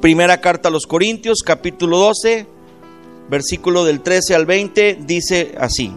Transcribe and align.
Primera 0.00 0.40
carta 0.40 0.68
a 0.68 0.70
los 0.70 0.86
Corintios, 0.86 1.42
capítulo 1.44 1.98
12, 1.98 2.46
versículo 3.28 3.84
del 3.84 4.00
13 4.00 4.36
al 4.36 4.46
20, 4.46 5.00
dice 5.00 5.56
así, 5.58 5.90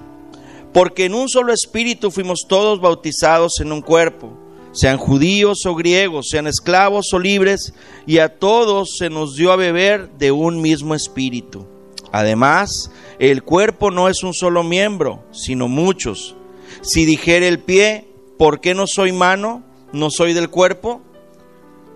porque 0.73 1.05
en 1.05 1.13
un 1.13 1.29
solo 1.29 1.53
espíritu 1.53 2.09
fuimos 2.09 2.47
todos 2.47 2.81
bautizados 2.81 3.59
en 3.59 3.71
un 3.71 3.83
cuerpo, 3.83 4.35
sean 4.71 4.97
judíos 4.97 5.67
o 5.67 5.75
griegos, 5.75 6.29
sean 6.31 6.47
esclavos 6.47 7.13
o 7.13 7.19
libres, 7.19 7.75
y 8.07 8.17
a 8.17 8.39
todos 8.39 8.95
se 8.97 9.11
nos 9.11 9.35
dio 9.35 9.51
a 9.51 9.55
beber 9.55 10.09
de 10.17 10.31
un 10.31 10.63
mismo 10.63 10.95
espíritu. 10.95 11.67
Además, 12.11 12.89
el 13.19 13.43
cuerpo 13.43 13.91
no 13.91 14.09
es 14.09 14.23
un 14.23 14.33
solo 14.33 14.63
miembro, 14.63 15.23
sino 15.31 15.67
muchos. 15.67 16.35
Si 16.81 17.05
dijere 17.05 17.47
el 17.47 17.59
pie, 17.59 18.07
¿por 18.39 18.61
qué 18.61 18.73
no 18.73 18.87
soy 18.87 19.11
mano? 19.11 19.61
¿No 19.93 20.09
soy 20.09 20.33
del 20.33 20.49
cuerpo? 20.49 21.03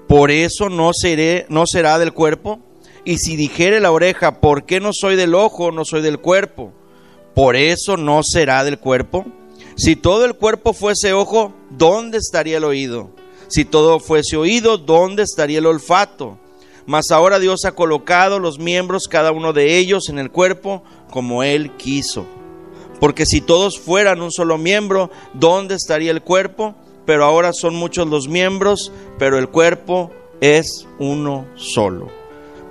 Por 0.07 0.31
eso 0.31 0.69
no, 0.69 0.91
seré, 0.93 1.45
no 1.49 1.65
será 1.65 1.97
del 1.97 2.13
cuerpo. 2.13 2.59
Y 3.03 3.17
si 3.17 3.35
dijere 3.35 3.79
la 3.79 3.91
oreja, 3.91 4.39
¿por 4.39 4.65
qué 4.65 4.79
no 4.79 4.91
soy 4.93 5.15
del 5.15 5.35
ojo, 5.35 5.71
no 5.71 5.85
soy 5.85 6.01
del 6.01 6.19
cuerpo? 6.19 6.73
Por 7.33 7.55
eso 7.55 7.97
no 7.97 8.21
será 8.23 8.63
del 8.63 8.79
cuerpo. 8.79 9.25
Si 9.75 9.95
todo 9.95 10.25
el 10.25 10.35
cuerpo 10.35 10.73
fuese 10.73 11.13
ojo, 11.13 11.53
¿dónde 11.69 12.17
estaría 12.17 12.57
el 12.57 12.63
oído? 12.63 13.11
Si 13.47 13.65
todo 13.65 13.99
fuese 13.99 14.37
oído, 14.37 14.77
¿dónde 14.77 15.23
estaría 15.23 15.59
el 15.59 15.65
olfato? 15.65 16.39
Mas 16.85 17.11
ahora 17.11 17.39
Dios 17.39 17.65
ha 17.65 17.73
colocado 17.73 18.39
los 18.39 18.59
miembros, 18.59 19.07
cada 19.07 19.31
uno 19.31 19.53
de 19.53 19.77
ellos, 19.77 20.09
en 20.09 20.19
el 20.19 20.31
cuerpo 20.31 20.83
como 21.09 21.43
Él 21.43 21.71
quiso. 21.77 22.25
Porque 22.99 23.25
si 23.25 23.41
todos 23.41 23.79
fueran 23.79 24.21
un 24.21 24.31
solo 24.31 24.57
miembro, 24.57 25.09
¿dónde 25.33 25.75
estaría 25.75 26.11
el 26.11 26.21
cuerpo? 26.21 26.75
Pero 27.05 27.25
ahora 27.25 27.53
son 27.53 27.75
muchos 27.75 28.07
los 28.07 28.27
miembros, 28.27 28.91
pero 29.17 29.37
el 29.37 29.49
cuerpo 29.49 30.11
es 30.41 30.87
uno 30.99 31.45
solo. 31.55 32.25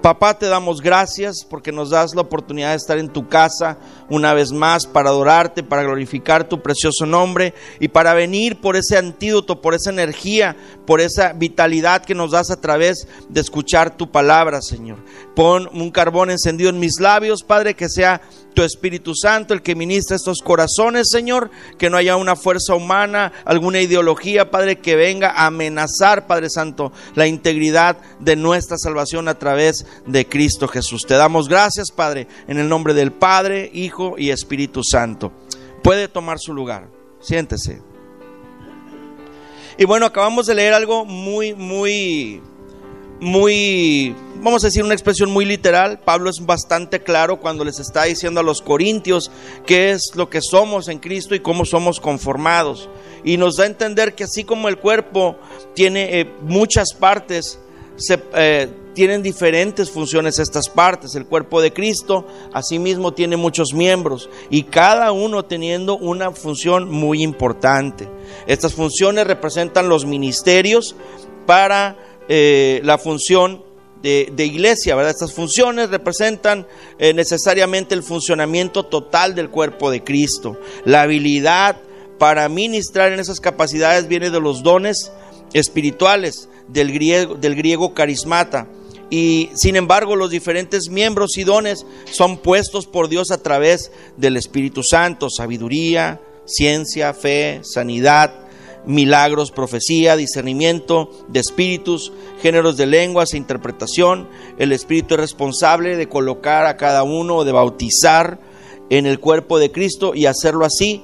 Papá, 0.05 0.39
te 0.39 0.49
damos 0.49 0.83
gracias 0.83 1.47
porque 1.49 1.73
nos 1.73 1.89
das 1.89 2.15
la 2.15 2.21
oportunidad 2.21 2.73
de 2.73 2.77
estar 2.77 2.99
en 2.99 3.09
tu 3.09 3.27
casa 3.27 3.79
una 4.11 4.35
vez 4.35 4.53
más 4.53 4.85
para 4.85 5.09
adorarte, 5.09 5.63
para 5.63 5.83
glorificar 5.83 6.47
tu 6.47 6.61
precioso 6.61 7.07
nombre 7.07 7.55
y 7.81 7.89
para 7.89 8.13
venir 8.13 8.61
por 8.61 8.77
ese 8.77 8.99
antídoto, 8.99 9.63
por 9.63 9.73
esa 9.73 9.89
energía, 9.89 10.59
por 10.87 11.01
esa 11.01 11.33
vitalidad 11.33 12.05
que 12.05 12.15
nos 12.15 12.33
das 12.33 12.51
a 12.51 12.61
través 12.61 13.09
de 13.31 13.41
escuchar 13.41 13.97
tu 13.97 14.13
palabra, 14.13 14.61
Señor. 14.61 14.99
Pon 15.35 15.71
un 15.73 15.91
carbón 15.91 16.31
encendido 16.31 16.69
en 16.69 16.81
mis 16.81 17.01
labios, 17.01 17.43
Padre, 17.43 17.73
que 17.73 17.89
sea 17.89 18.21
tu 18.55 18.63
Espíritu 18.63 19.15
Santo, 19.15 19.53
el 19.53 19.63
que 19.63 19.75
ministra 19.75 20.17
estos 20.17 20.41
corazones, 20.41 21.09
Señor, 21.11 21.51
que 21.77 21.91
no 21.91 21.97
haya 21.97 22.17
una 22.17 22.37
fuerza 22.37 22.75
humana, 22.75 23.33
alguna 23.45 23.81
ideología, 23.81 24.51
Padre, 24.51 24.79
que 24.79 24.97
venga 24.97 25.31
a 25.31 25.47
amenazar, 25.47 26.27
Padre 26.27 26.49
Santo, 26.49 26.93
la 27.15 27.27
integridad 27.27 27.99
de 28.21 28.37
nuestra 28.37 28.79
salvación 28.79 29.29
a 29.29 29.39
través 29.39 29.85
de 30.07 30.27
Cristo 30.27 30.69
Jesús. 30.69 31.05
Te 31.07 31.15
damos 31.15 31.49
gracias, 31.49 31.91
Padre, 31.91 32.29
en 32.49 32.59
el 32.59 32.69
nombre 32.69 32.95
del 32.95 33.13
Padre, 33.13 33.71
Hijo 33.75 34.15
y 34.17 34.31
Espíritu 34.31 34.83
Santo. 34.83 35.33
Puede 35.83 36.09
tomar 36.09 36.39
su 36.39 36.55
lugar. 36.55 36.89
Siéntese. 37.21 37.83
Y 39.77 39.85
bueno, 39.85 40.07
acabamos 40.07 40.47
de 40.47 40.55
leer 40.55 40.73
algo 40.73 41.05
muy, 41.05 41.55
muy 41.55 42.41
muy, 43.21 44.15
vamos 44.37 44.65
a 44.65 44.69
decir 44.69 44.85
una 44.85 44.95
expresión 44.95 45.31
muy 45.31 45.45
literal. 45.45 46.01
Pablo 46.01 46.31
es 46.31 46.45
bastante 46.45 47.01
claro 47.01 47.41
cuando 47.41 47.65
les 47.65 47.79
está 47.79 48.05
diciendo 48.05 48.41
a 48.41 48.45
los 48.45 48.61
corintios 48.61 49.31
qué 49.67 49.91
es 49.91 50.13
lo 50.15 50.29
que 50.29 50.41
somos 50.43 50.89
en 50.89 50.99
Cristo 50.99 51.35
y 51.35 51.41
cómo 51.41 51.65
somos 51.65 52.01
conformados. 52.01 52.89
Y 53.25 53.37
nos 53.37 53.57
da 53.57 53.65
a 53.65 53.69
entender 53.69 54.15
que 54.15 54.25
así 54.25 54.45
como 54.45 54.69
el 54.69 54.79
cuerpo 54.79 55.37
tiene 55.75 56.21
eh, 56.21 56.31
muchas 56.43 56.93
partes, 56.93 57.59
eh, 58.35 58.69
tienen 58.95 59.23
diferentes 59.23 59.91
funciones 59.91 60.39
estas 60.39 60.69
partes. 60.69 61.15
El 61.15 61.27
cuerpo 61.27 61.61
de 61.61 61.73
Cristo 61.73 62.27
asimismo 62.53 63.13
tiene 63.13 63.37
muchos 63.37 63.73
miembros 63.73 64.29
y 64.51 64.65
cada 64.65 65.13
uno 65.13 65.45
teniendo 65.45 65.97
una 65.97 66.31
función 66.33 66.91
muy 66.91 67.23
importante. 67.23 68.09
Estas 68.47 68.75
funciones 68.75 69.27
representan 69.27 69.89
los 69.89 70.07
ministerios 70.07 70.95
para 71.47 71.97
eh, 72.29 72.81
la 72.85 72.99
función 72.99 73.63
de, 74.03 74.45
iglesia, 74.45 74.95
¿verdad? 74.95 75.13
Estas 75.13 75.33
funciones 75.33 75.89
representan 75.89 76.67
eh, 76.99 77.15
necesariamente 77.15 77.95
el 77.95 78.03
funcionamiento 78.03 78.85
total 78.85 79.35
del 79.35 79.49
cuerpo 79.49 79.91
de 79.91 80.05
Cristo. 80.05 80.59
La 80.85 81.03
habilidad 81.03 81.81
para 82.19 82.49
ministrar 82.51 83.13
en 83.13 83.21
esas 83.21 83.41
capacidades 83.41 84.07
viene 84.07 84.29
de 84.29 84.41
los 84.41 84.63
dones 84.63 85.11
espirituales 85.55 86.51
del 86.69 86.93
griego, 86.93 87.35
del 87.37 87.55
griego 87.55 87.95
carismata. 87.95 88.69
Y 89.09 89.51
sin 89.55 89.77
embargo, 89.77 90.17
los 90.17 90.31
diferentes 90.31 90.91
miembros 90.91 91.39
y 91.39 91.45
dones 91.45 91.87
son 92.11 92.37
puestos 92.37 92.87
por 92.87 93.09
Dios 93.09 93.31
a 93.31 93.43
través 93.43 93.91
del 94.19 94.37
Espíritu 94.37 94.83
Santo, 94.83 95.31
sabiduría, 95.31 96.21
ciencia, 96.45 97.15
fe, 97.15 97.61
sanidad, 97.63 98.44
milagros, 98.87 99.51
profecía, 99.51 100.17
discernimiento 100.17 101.11
de 101.29 101.41
espíritus, 101.41 102.13
géneros 102.43 102.77
de 102.77 102.87
lenguas 102.87 103.35
e 103.35 103.37
interpretación. 103.37 104.29
El 104.59 104.73
Espíritu 104.73 105.15
es 105.15 105.21
responsable 105.21 105.97
de 105.97 106.09
colocar 106.09 106.67
a 106.67 106.77
cada 106.77 107.03
uno, 107.03 107.45
de 107.45 107.53
bautizar 107.53 108.39
en 108.91 109.07
el 109.07 109.21
cuerpo 109.21 109.59
de 109.59 109.73
Cristo 109.73 110.15
y 110.15 110.27
hacerlo 110.27 110.65
así. 110.65 111.03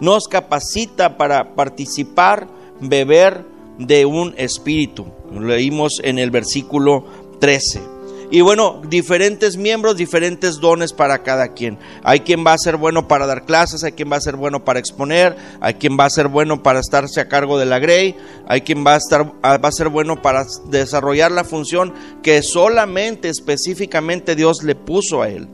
Nos 0.00 0.26
capacita 0.26 1.16
para 1.16 1.54
participar, 1.54 2.48
beber 2.80 3.44
de 3.78 4.04
un 4.04 4.34
espíritu. 4.36 5.06
leímos 5.30 6.00
en 6.02 6.18
el 6.18 6.30
versículo 6.30 7.04
13. 7.38 8.01
Y 8.32 8.40
bueno, 8.40 8.80
diferentes 8.88 9.58
miembros, 9.58 9.94
diferentes 9.94 10.58
dones 10.58 10.94
para 10.94 11.22
cada 11.22 11.48
quien. 11.48 11.78
Hay 12.02 12.20
quien 12.20 12.46
va 12.46 12.54
a 12.54 12.58
ser 12.58 12.78
bueno 12.78 13.06
para 13.06 13.26
dar 13.26 13.44
clases, 13.44 13.84
hay 13.84 13.92
quien 13.92 14.10
va 14.10 14.16
a 14.16 14.22
ser 14.22 14.36
bueno 14.36 14.64
para 14.64 14.78
exponer, 14.78 15.36
hay 15.60 15.74
quien 15.74 15.98
va 16.00 16.06
a 16.06 16.10
ser 16.10 16.28
bueno 16.28 16.62
para 16.62 16.80
estarse 16.80 17.20
a 17.20 17.28
cargo 17.28 17.58
de 17.58 17.66
la 17.66 17.78
Grey, 17.78 18.16
hay 18.48 18.62
quien 18.62 18.86
va 18.86 18.94
a, 18.94 18.96
estar, 18.96 19.26
va 19.44 19.68
a 19.68 19.72
ser 19.72 19.90
bueno 19.90 20.22
para 20.22 20.46
desarrollar 20.70 21.30
la 21.30 21.44
función 21.44 21.92
que 22.22 22.42
solamente, 22.42 23.28
específicamente 23.28 24.34
Dios 24.34 24.62
le 24.62 24.76
puso 24.76 25.20
a 25.20 25.28
él. 25.28 25.46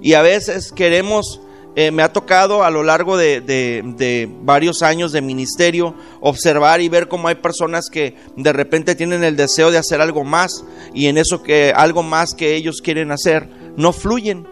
Y 0.00 0.14
a 0.14 0.22
veces 0.22 0.72
queremos 0.72 1.42
eh, 1.74 1.90
me 1.90 2.02
ha 2.02 2.12
tocado 2.12 2.64
a 2.64 2.70
lo 2.70 2.82
largo 2.82 3.16
de, 3.16 4.28
varios 4.42 4.82
años 4.82 5.12
de 5.12 5.22
ministerio 5.22 5.94
observar 6.20 6.80
y 6.82 6.88
ver 6.88 7.08
cómo 7.08 7.28
hay 7.28 7.36
personas 7.36 7.88
que 7.90 8.14
de 8.36 8.52
repente 8.52 8.94
tienen 8.94 9.24
el 9.24 9.36
deseo 9.36 9.70
de 9.70 9.78
hacer 9.78 10.00
algo 10.00 10.22
más 10.22 10.64
y 10.92 11.06
en 11.06 11.16
eso 11.16 11.42
que 11.42 11.72
algo 11.74 12.02
más 12.02 12.34
que 12.34 12.54
ellos 12.54 12.82
quieren 12.82 13.10
hacer 13.10 13.48
no 13.76 13.92
fluyen. 13.92 14.46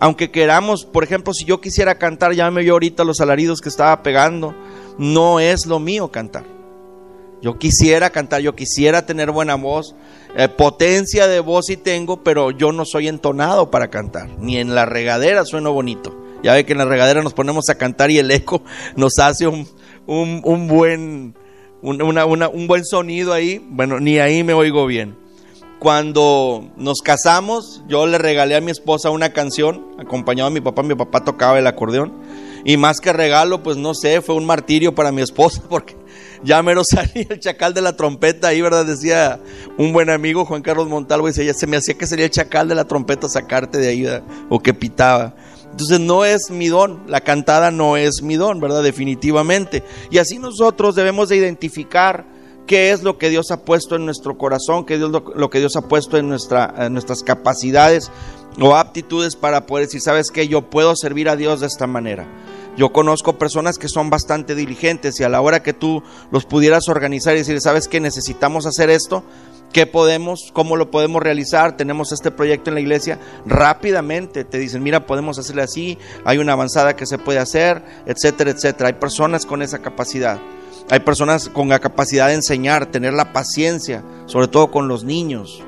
Aunque 0.00 0.30
queramos, 0.30 0.84
por 0.84 1.02
ejemplo, 1.04 1.32
si 1.32 1.44
yo 1.44 1.60
quisiera 1.60 1.98
cantar, 1.98 2.32
ya 2.32 2.50
me 2.50 2.62
vio 2.62 2.74
ahorita 2.74 3.04
los 3.04 3.20
alaridos 3.20 3.60
que 3.60 3.68
estaba 3.68 4.02
pegando, 4.02 4.54
no 4.98 5.40
es 5.40 5.66
lo 5.66 5.78
mío 5.78 6.08
cantar. 6.08 6.53
Yo 7.42 7.58
quisiera 7.58 8.10
cantar, 8.10 8.40
yo 8.40 8.54
quisiera 8.54 9.04
tener 9.06 9.30
buena 9.30 9.54
voz, 9.56 9.94
eh, 10.36 10.48
potencia 10.48 11.26
de 11.26 11.40
voz 11.40 11.68
y 11.70 11.76
tengo, 11.76 12.22
pero 12.22 12.50
yo 12.50 12.72
no 12.72 12.84
soy 12.84 13.08
entonado 13.08 13.70
para 13.70 13.88
cantar, 13.88 14.30
ni 14.38 14.56
en 14.58 14.74
la 14.74 14.86
regadera 14.86 15.44
sueno 15.44 15.72
bonito. 15.72 16.16
Ya 16.42 16.54
ve 16.54 16.66
que 16.66 16.72
en 16.72 16.78
la 16.78 16.84
regadera 16.84 17.22
nos 17.22 17.34
ponemos 17.34 17.68
a 17.68 17.76
cantar 17.76 18.10
y 18.10 18.18
el 18.18 18.30
eco 18.30 18.62
nos 18.96 19.18
hace 19.18 19.46
un, 19.46 19.66
un, 20.06 20.68
buen, 20.68 21.34
un 21.82 22.66
buen 22.66 22.84
sonido 22.84 23.32
ahí. 23.32 23.64
Bueno, 23.70 24.00
ni 24.00 24.18
ahí 24.18 24.44
me 24.44 24.52
oigo 24.52 24.86
bien. 24.86 25.16
Cuando 25.78 26.70
nos 26.76 27.02
casamos, 27.02 27.82
yo 27.88 28.06
le 28.06 28.16
regalé 28.16 28.56
a 28.56 28.60
mi 28.60 28.70
esposa 28.70 29.10
una 29.10 29.34
canción, 29.34 29.86
acompañado 29.98 30.48
a 30.48 30.50
mi 30.50 30.60
papá, 30.62 30.82
mi 30.82 30.94
papá 30.94 31.24
tocaba 31.24 31.58
el 31.58 31.66
acordeón. 31.66 32.12
Y 32.64 32.78
más 32.78 33.00
que 33.00 33.12
regalo, 33.12 33.62
pues 33.62 33.76
no 33.76 33.94
sé, 33.94 34.22
fue 34.22 34.34
un 34.34 34.46
martirio 34.46 34.94
para 34.94 35.12
mi 35.12 35.20
esposa 35.20 35.62
porque 35.68 35.94
ya 36.44 36.62
mero 36.62 36.82
salía 36.88 37.26
el 37.30 37.40
chacal 37.40 37.74
de 37.74 37.80
la 37.80 37.96
trompeta 37.96 38.48
ahí, 38.48 38.60
¿verdad? 38.60 38.86
Decía 38.86 39.40
un 39.78 39.92
buen 39.92 40.10
amigo, 40.10 40.44
Juan 40.44 40.62
Carlos 40.62 40.88
Montalvo, 40.88 41.26
dice, 41.26 41.44
ya 41.44 41.54
se 41.54 41.66
me 41.66 41.76
hacía 41.76 41.94
que 41.94 42.06
sería 42.06 42.26
el 42.26 42.30
chacal 42.30 42.68
de 42.68 42.74
la 42.74 42.84
trompeta 42.84 43.28
sacarte 43.28 43.78
de 43.78 43.88
ahí, 43.88 44.06
o 44.48 44.60
que 44.60 44.74
pitaba. 44.74 45.34
Entonces 45.70 45.98
no 45.98 46.24
es 46.24 46.50
mi 46.50 46.68
don, 46.68 47.02
la 47.08 47.20
cantada 47.20 47.72
no 47.72 47.96
es 47.96 48.22
mi 48.22 48.36
don, 48.36 48.60
¿verdad? 48.60 48.82
Definitivamente. 48.82 49.82
Y 50.10 50.18
así 50.18 50.38
nosotros 50.38 50.94
debemos 50.94 51.28
de 51.28 51.36
identificar 51.36 52.26
qué 52.66 52.92
es 52.92 53.02
lo 53.02 53.18
que 53.18 53.28
Dios 53.28 53.50
ha 53.50 53.64
puesto 53.64 53.96
en 53.96 54.04
nuestro 54.04 54.38
corazón, 54.38 54.84
qué 54.84 54.94
es 54.94 55.00
lo, 55.00 55.50
que 55.50 55.58
Dios 55.58 55.74
ha 55.76 55.88
puesto 55.88 56.16
en, 56.16 56.26
en 56.26 56.92
nuestras 56.92 57.22
capacidades 57.24 58.10
o 58.60 58.76
aptitudes 58.76 59.36
para 59.36 59.66
poder 59.66 59.86
decir, 59.86 60.00
¿sabes 60.00 60.30
qué? 60.30 60.46
Yo 60.46 60.70
puedo 60.70 60.94
servir 60.96 61.28
a 61.28 61.36
Dios 61.36 61.60
de 61.60 61.66
esta 61.66 61.86
manera. 61.86 62.26
Yo 62.76 62.92
conozco 62.92 63.38
personas 63.38 63.78
que 63.78 63.88
son 63.88 64.10
bastante 64.10 64.54
diligentes 64.54 65.20
y 65.20 65.24
a 65.24 65.28
la 65.28 65.40
hora 65.40 65.62
que 65.62 65.72
tú 65.72 66.02
los 66.32 66.44
pudieras 66.44 66.88
organizar 66.88 67.34
y 67.34 67.38
decir, 67.38 67.60
¿sabes 67.60 67.86
qué? 67.86 68.00
Necesitamos 68.00 68.66
hacer 68.66 68.90
esto. 68.90 69.22
¿Qué 69.72 69.86
podemos? 69.86 70.50
¿Cómo 70.52 70.76
lo 70.76 70.90
podemos 70.90 71.22
realizar? 71.22 71.76
Tenemos 71.76 72.12
este 72.12 72.30
proyecto 72.30 72.70
en 72.70 72.74
la 72.74 72.80
iglesia. 72.80 73.18
Rápidamente 73.44 74.44
te 74.44 74.58
dicen, 74.58 74.82
mira, 74.82 75.06
podemos 75.06 75.38
hacerle 75.38 75.62
así, 75.62 75.98
hay 76.24 76.38
una 76.38 76.52
avanzada 76.52 76.94
que 76.94 77.06
se 77.06 77.18
puede 77.18 77.40
hacer, 77.40 77.82
etcétera, 78.06 78.52
etcétera. 78.52 78.88
Hay 78.88 78.94
personas 78.94 79.46
con 79.46 79.62
esa 79.62 79.80
capacidad. 79.80 80.38
Hay 80.90 81.00
personas 81.00 81.48
con 81.48 81.68
la 81.68 81.80
capacidad 81.80 82.28
de 82.28 82.34
enseñar, 82.34 82.86
tener 82.86 83.14
la 83.14 83.32
paciencia, 83.32 84.04
sobre 84.26 84.48
todo 84.48 84.70
con 84.70 84.86
los 84.86 85.02
niños. 85.02 85.62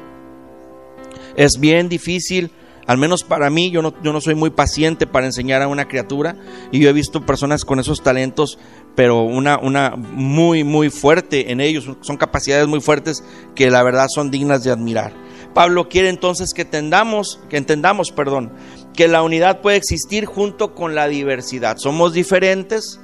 Es 1.37 1.58
bien 1.58 1.88
difícil, 1.88 2.53
al 2.86 2.98
menos 2.98 3.24
para 3.24 3.50
mí, 3.50 3.70
yo 3.70 3.82
no, 3.82 3.94
yo 4.02 4.12
no 4.12 4.20
soy 4.20 4.34
muy 4.34 4.50
paciente 4.50 5.06
para 5.06 5.26
enseñar 5.26 5.62
a 5.62 5.68
una 5.68 5.88
criatura 5.88 6.36
y 6.70 6.80
yo 6.80 6.88
he 6.88 6.92
visto 6.92 7.26
personas 7.26 7.64
con 7.64 7.80
esos 7.80 8.02
talentos, 8.02 8.58
pero 8.94 9.22
una, 9.22 9.58
una 9.58 9.96
muy, 9.96 10.62
muy 10.64 10.90
fuerte 10.90 11.50
en 11.50 11.60
ellos, 11.60 11.90
son 12.00 12.16
capacidades 12.16 12.68
muy 12.68 12.80
fuertes 12.80 13.24
que 13.54 13.70
la 13.70 13.82
verdad 13.82 14.06
son 14.08 14.30
dignas 14.30 14.62
de 14.62 14.70
admirar. 14.70 15.12
Pablo 15.52 15.88
quiere 15.88 16.10
entonces 16.10 16.52
que 16.52 16.62
entendamos, 16.62 17.40
que 17.48 17.56
entendamos, 17.56 18.12
perdón, 18.12 18.52
que 18.94 19.08
la 19.08 19.22
unidad 19.22 19.62
puede 19.62 19.78
existir 19.78 20.26
junto 20.26 20.74
con 20.74 20.94
la 20.94 21.08
diversidad. 21.08 21.78
Somos 21.78 22.12
diferentes, 22.12 23.00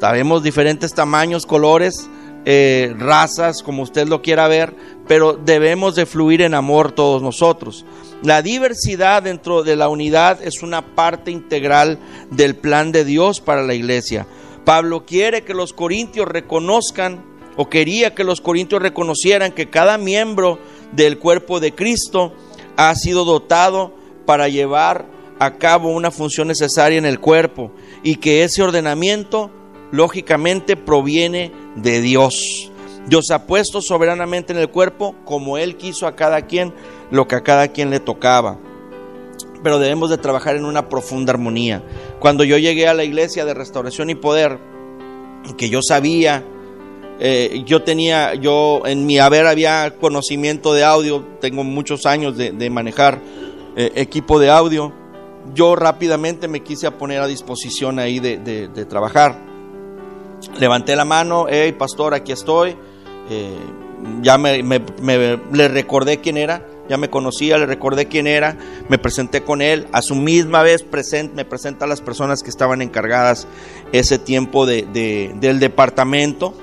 sabemos 0.00 0.42
diferentes 0.42 0.94
tamaños, 0.94 1.44
colores, 1.44 2.08
eh, 2.44 2.94
razas, 2.98 3.62
como 3.62 3.82
usted 3.82 4.08
lo 4.08 4.22
quiera 4.22 4.48
ver, 4.48 4.74
pero 5.06 5.34
debemos 5.34 5.96
de 5.96 6.06
fluir 6.06 6.40
en 6.42 6.54
amor 6.54 6.92
todos 6.92 7.20
nosotros. 7.20 7.84
La 8.22 8.42
diversidad 8.42 9.22
dentro 9.22 9.62
de 9.62 9.76
la 9.76 9.88
unidad 9.88 10.42
es 10.42 10.62
una 10.62 10.94
parte 10.96 11.30
integral 11.30 12.00
del 12.30 12.56
plan 12.56 12.90
de 12.90 13.04
Dios 13.04 13.40
para 13.40 13.62
la 13.62 13.74
iglesia. 13.74 14.26
Pablo 14.64 15.06
quiere 15.06 15.44
que 15.44 15.54
los 15.54 15.72
corintios 15.72 16.26
reconozcan, 16.26 17.24
o 17.56 17.68
quería 17.68 18.14
que 18.14 18.24
los 18.24 18.40
corintios 18.40 18.82
reconocieran 18.82 19.52
que 19.52 19.70
cada 19.70 19.98
miembro 19.98 20.58
del 20.92 21.18
cuerpo 21.18 21.60
de 21.60 21.74
Cristo 21.74 22.32
ha 22.76 22.94
sido 22.96 23.24
dotado 23.24 23.94
para 24.26 24.48
llevar 24.48 25.06
a 25.38 25.56
cabo 25.56 25.92
una 25.92 26.10
función 26.10 26.48
necesaria 26.48 26.98
en 26.98 27.06
el 27.06 27.20
cuerpo 27.20 27.70
y 28.02 28.16
que 28.16 28.42
ese 28.42 28.62
ordenamiento 28.62 29.50
lógicamente 29.92 30.76
proviene 30.76 31.52
de 31.76 32.00
Dios. 32.00 32.70
Dios 33.06 33.30
ha 33.30 33.46
puesto 33.46 33.80
soberanamente 33.80 34.52
en 34.52 34.58
el 34.58 34.68
cuerpo 34.68 35.14
como 35.24 35.56
Él 35.56 35.76
quiso 35.76 36.06
a 36.06 36.14
cada 36.14 36.42
quien 36.42 36.74
lo 37.10 37.28
que 37.28 37.36
a 37.36 37.42
cada 37.42 37.68
quien 37.68 37.90
le 37.90 38.00
tocaba. 38.00 38.58
Pero 39.62 39.78
debemos 39.78 40.10
de 40.10 40.18
trabajar 40.18 40.56
en 40.56 40.64
una 40.64 40.88
profunda 40.88 41.32
armonía. 41.32 41.82
Cuando 42.20 42.44
yo 42.44 42.58
llegué 42.58 42.86
a 42.88 42.94
la 42.94 43.04
iglesia 43.04 43.44
de 43.44 43.54
restauración 43.54 44.10
y 44.10 44.14
poder, 44.14 44.58
que 45.56 45.68
yo 45.68 45.80
sabía 45.82 46.44
eh, 47.20 47.64
yo 47.66 47.82
tenía, 47.82 48.34
yo 48.34 48.82
en 48.84 49.04
mi 49.04 49.18
haber 49.18 49.46
había 49.46 49.92
conocimiento 50.00 50.72
de 50.72 50.84
audio, 50.84 51.24
tengo 51.40 51.64
muchos 51.64 52.06
años 52.06 52.36
de, 52.36 52.70
manejar 52.70 53.20
eh, 53.76 53.90
equipo 53.96 54.38
de 54.38 54.50
audio. 54.50 54.92
Yo 55.54 55.74
rápidamente 55.74 56.46
me 56.46 56.62
quise 56.62 56.90
poner 56.92 57.20
a 57.20 57.26
disposición 57.26 57.98
ahí 57.98 58.20
de, 58.20 58.86
trabajar. 58.88 59.36
Levanté 60.60 60.94
la 60.94 61.04
mano, 61.04 61.46
hey 61.48 61.72
pastor, 61.72 62.14
aquí 62.14 62.30
estoy. 62.30 62.76
Eh, 63.30 63.56
ya 64.22 64.38
me, 64.38 64.62
le 64.62 65.68
recordé 65.68 66.18
quién 66.18 66.36
era, 66.36 66.64
ya 66.88 66.96
me 66.96 67.10
conocía, 67.10 67.58
le 67.58 67.66
recordé 67.66 68.06
quién 68.06 68.26
era, 68.26 68.56
me 68.88 68.98
presenté 68.98 69.42
con 69.42 69.62
él, 69.62 69.86
a 69.92 70.02
su 70.02 70.14
misma 70.14 70.62
vez 70.62 70.84
me 71.34 71.44
presenta 71.44 71.84
a 71.84 71.88
las 71.88 72.00
personas 72.00 72.42
que 72.42 72.50
estaban 72.50 72.82
encargadas 72.82 73.46
ese 73.92 74.18
tiempo 74.18 74.66
de, 74.66 75.32
del 75.40 75.60
departamento 75.60 76.54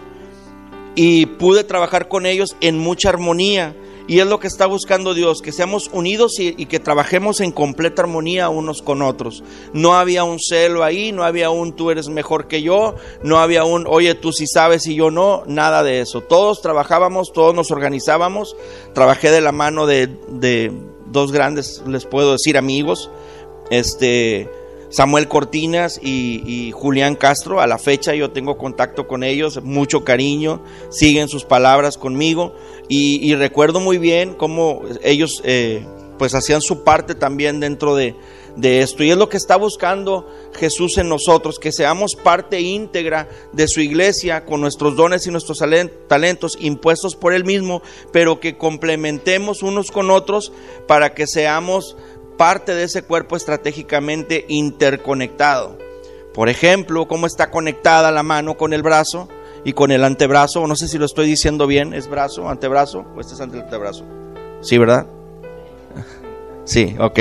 y 0.96 1.26
pude 1.26 1.64
trabajar 1.64 2.08
con 2.08 2.26
ellos 2.26 2.56
en 2.62 2.78
mucha 2.78 3.10
armonía. 3.10 3.76
Y 4.08 4.20
es 4.20 4.28
lo 4.28 4.40
que 4.40 4.48
está 4.48 4.68
buscando 4.68 5.14
Dios, 5.14 5.42
que 5.42 5.52
seamos 5.52 5.90
unidos 5.92 6.40
y, 6.40 6.66
que 6.66 6.80
trabajemos 6.80 7.42
en 7.42 7.52
completa 7.52 8.04
armonía 8.04 8.50
unos 8.50 8.82
con 8.82 9.02
otros. 9.02 9.44
No 9.74 9.96
había 9.96 10.24
un 10.24 10.40
celo 10.40 10.84
ahí, 10.84 11.12
no 11.12 11.24
había 11.24 11.50
un 11.50 11.74
tú 11.74 11.90
eres 11.90 12.08
mejor 12.08 12.48
que 12.48 12.62
yo, 12.62 12.96
no 13.24 13.40
había 13.40 13.64
un 13.64 13.86
oye 13.88 14.14
tú 14.14 14.32
sí 14.32 14.46
sabes 14.48 14.86
y 14.88 14.96
yo 14.96 15.10
no, 15.10 15.44
nada 15.48 15.84
de 15.84 16.02
eso. 16.02 16.22
Todos 16.22 16.62
trabajábamos, 16.62 17.34
todos 17.34 17.56
nos 17.56 17.72
organizábamos. 17.72 18.56
Trabajé 18.94 19.32
de 19.32 19.42
la 19.42 19.52
mano 19.52 19.88
de, 19.88 20.08
de 20.28 20.72
dos 21.12 21.32
grandes, 21.32 21.82
les 21.88 22.06
puedo 22.06 22.34
decir 22.34 22.58
amigos, 22.58 23.10
este 23.70 24.50
Samuel 24.90 25.28
Cortinas 25.28 26.00
y, 26.02 26.72
Julián 26.74 27.16
Castro. 27.16 27.62
A 27.62 27.68
la 27.68 27.78
fecha 27.78 28.14
yo 28.16 28.32
tengo 28.32 28.58
contacto 28.58 29.08
con 29.08 29.24
ellos, 29.24 29.62
mucho 29.64 30.04
cariño, 30.04 30.62
siguen 30.90 31.28
sus 31.28 31.46
palabras 31.46 31.98
conmigo 31.98 32.54
y, 32.88 33.34
recuerdo 33.36 33.80
muy 33.80 33.98
bien 33.98 34.34
cómo 34.34 34.82
ellos 35.04 35.42
eh, 35.44 35.86
pues 36.18 36.34
hacían 36.34 36.62
su 36.62 36.84
parte 36.84 37.16
también 37.16 37.60
dentro 37.60 37.96
de, 37.96 38.16
de 38.56 38.82
esto. 38.82 39.04
Y 39.04 39.12
es 39.12 39.18
lo 39.18 39.30
que 39.30 39.38
está 39.38 39.56
buscando 39.56 40.28
Jesús 40.54 40.98
en 40.98 41.10
nosotros, 41.10 41.60
que 41.60 41.72
seamos 41.72 42.16
parte 42.16 42.62
íntegra 42.62 43.30
de 43.52 43.68
su 43.68 43.82
iglesia 43.82 44.46
con 44.46 44.62
nuestros 44.62 44.96
dones 44.96 45.28
y 45.28 45.32
nuestros 45.32 45.62
talentos 46.08 46.58
impuestos 46.60 47.16
por 47.16 47.34
Él 47.34 47.46
mismo, 47.46 47.82
pero 48.12 48.40
que 48.40 48.58
complementemos 48.58 49.64
unos 49.64 49.92
con 49.92 50.12
otros 50.12 50.52
para 50.88 51.14
que 51.14 51.28
seamos 51.28 51.96
parte 52.38 52.74
de 52.74 52.84
ese 52.84 53.04
cuerpo 53.04 53.36
estratégicamente 53.36 54.46
interconectado. 54.48 55.78
Por 56.34 56.50
ejemplo, 56.50 57.08
cómo 57.08 57.28
está 57.28 57.50
conectada 57.50 58.12
la 58.12 58.24
mano 58.24 58.58
con 58.58 58.74
el 58.74 58.84
brazo 58.84 59.30
y 59.64 59.74
con 59.74 59.92
el 59.92 60.04
antebrazo. 60.04 60.68
No 60.68 60.76
sé 60.76 60.88
si 60.88 60.98
lo 60.98 61.06
estoy 61.06 61.28
diciendo 61.28 61.66
bien. 61.66 61.94
¿Es 61.94 62.10
brazo, 62.10 62.50
antebrazo 62.50 63.06
o 63.16 63.22
este 63.22 63.34
es 63.34 63.42
antebrazo? 63.42 64.06
Sí, 64.62 64.78
¿verdad? 64.78 65.08
Sí, 66.66 66.96
ok. 67.00 67.20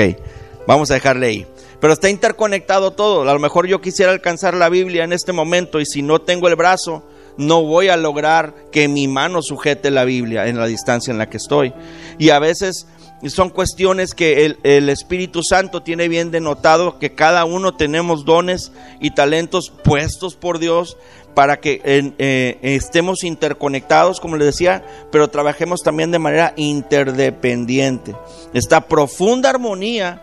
Vamos 0.65 0.89
a 0.89 0.95
dejarle 0.95 1.27
ahí. 1.27 1.47
Pero 1.79 1.93
está 1.93 2.09
interconectado 2.09 2.91
todo. 2.91 3.29
A 3.29 3.33
lo 3.33 3.39
mejor 3.39 3.67
yo 3.67 3.79
quisiera 3.79 4.11
alcanzar 4.11 4.55
la 4.55 4.69
Biblia 4.69 5.03
en 5.03 5.13
este 5.13 5.33
momento 5.33 5.79
y 5.79 5.85
si 5.85 6.01
no 6.01 6.19
tengo 6.19 6.47
el 6.47 6.55
brazo, 6.55 7.03
no 7.37 7.63
voy 7.63 7.89
a 7.89 7.97
lograr 7.97 8.55
que 8.71 8.87
mi 8.87 9.07
mano 9.07 9.41
sujete 9.41 9.91
la 9.91 10.03
Biblia 10.03 10.47
en 10.47 10.57
la 10.57 10.65
distancia 10.65 11.11
en 11.11 11.17
la 11.17 11.29
que 11.29 11.37
estoy. 11.37 11.73
Y 12.17 12.29
a 12.29 12.39
veces 12.39 12.87
son 13.29 13.49
cuestiones 13.49 14.13
que 14.13 14.55
el, 14.63 14.89
Espíritu 14.89 15.41
Santo 15.41 15.81
tiene 15.81 16.07
bien 16.07 16.31
denotado, 16.31 16.99
que 16.99 17.13
cada 17.13 17.45
uno 17.45 17.75
tenemos 17.75 18.25
dones 18.25 18.71
y 18.99 19.11
talentos 19.11 19.71
puestos 19.83 20.35
por 20.35 20.59
Dios 20.59 20.97
para 21.33 21.59
que 21.59 21.81
eh, 21.83 22.57
estemos 22.61 23.23
interconectados, 23.23 24.19
como 24.19 24.37
les 24.37 24.47
decía, 24.47 24.85
pero 25.11 25.27
trabajemos 25.29 25.81
también 25.81 26.11
de 26.11 26.19
manera 26.19 26.53
interdependiente. 26.55 28.15
Esta 28.53 28.87
profunda 28.87 29.49
armonía 29.49 30.21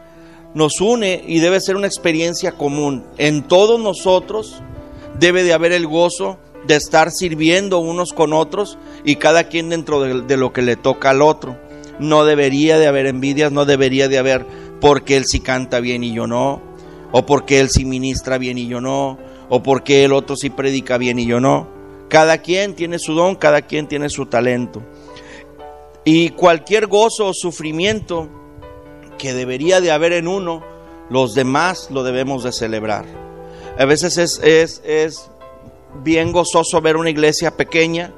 nos 0.55 0.81
une 0.81 1.25
y 1.27 1.41
debe 1.41 1.61
ser 1.61 1.77
una 1.77 1.87
experiencia 1.87 2.53
común. 2.53 3.05
En 3.19 3.43
todos 3.43 3.81
nosotros 3.81 4.63
debe 5.19 5.43
de 5.43 5.53
haber 5.53 5.73
el 5.73 5.87
gozo 5.87 6.39
de 6.67 6.77
estar 6.77 7.11
sirviendo 7.11 7.79
unos 7.79 8.13
con 8.13 8.33
otros 8.33 8.79
y 9.05 9.17
cada 9.17 9.45
quien 9.45 9.71
dentro 9.71 10.01
de 10.01 10.37
lo 10.37 10.53
que 10.53 10.63
le 10.63 10.77
toca 10.77 11.11
al 11.11 11.23
otro 11.23 11.57
no 12.03 12.25
debería 12.25 12.79
de 12.79 12.87
haber 12.87 13.07
envidias, 13.07 13.53
no 13.53 13.65
debería 13.65 14.09
de 14.09 14.19
haber 14.19 14.47
porque 14.81 15.17
él 15.17 15.25
sí 15.27 15.41
canta 15.41 15.81
bien 15.81 16.05
y 16.05 16.13
yo 16.13 16.27
no, 16.27 16.61
o 17.13 17.25
porque 17.25 17.61
él 17.61 17.71
sí 17.71 17.85
ministra 17.85 18.39
bien 18.39 18.59
y 18.59 18.67
yo 18.67 18.81
no, 18.81 19.19
o 19.49 19.63
porque 19.63 20.05
el 20.05 20.13
otro 20.13 20.37
sí 20.37 20.51
predica 20.51 20.99
bien 20.99 21.19
y 21.19 21.27
yo 21.27 21.41
no. 21.41 21.69
Cada 22.09 22.39
quien 22.39 22.75
tiene 22.75 22.99
su 22.99 23.15
don, 23.15 23.37
cada 23.37 23.63
quien 23.63 23.87
tiene 23.87 24.09
su 24.09 24.27
talento. 24.27 24.83
Y 26.05 26.31
cualquier 26.31 26.89
gozo 26.89 27.29
o 27.29 27.35
sufrimiento 27.35 28.29
que 29.19 29.35
debería 29.35 29.81
de 29.81 29.93
haber 29.93 30.13
en 30.13 30.27
uno, 30.27 30.63
los 31.11 31.35
demás 31.35 31.89
lo 31.91 32.03
debemos 32.03 32.43
de 32.45 32.53
celebrar. 32.53 33.05
A 33.79 33.85
veces 33.85 34.19
es, 34.19 34.41
es, 34.43 34.83
es 34.85 35.31
bien 36.03 36.33
gozoso 36.33 36.81
ver 36.81 36.97
una 36.97 37.11
iglesia 37.11 37.57
pequeña, 37.57 38.13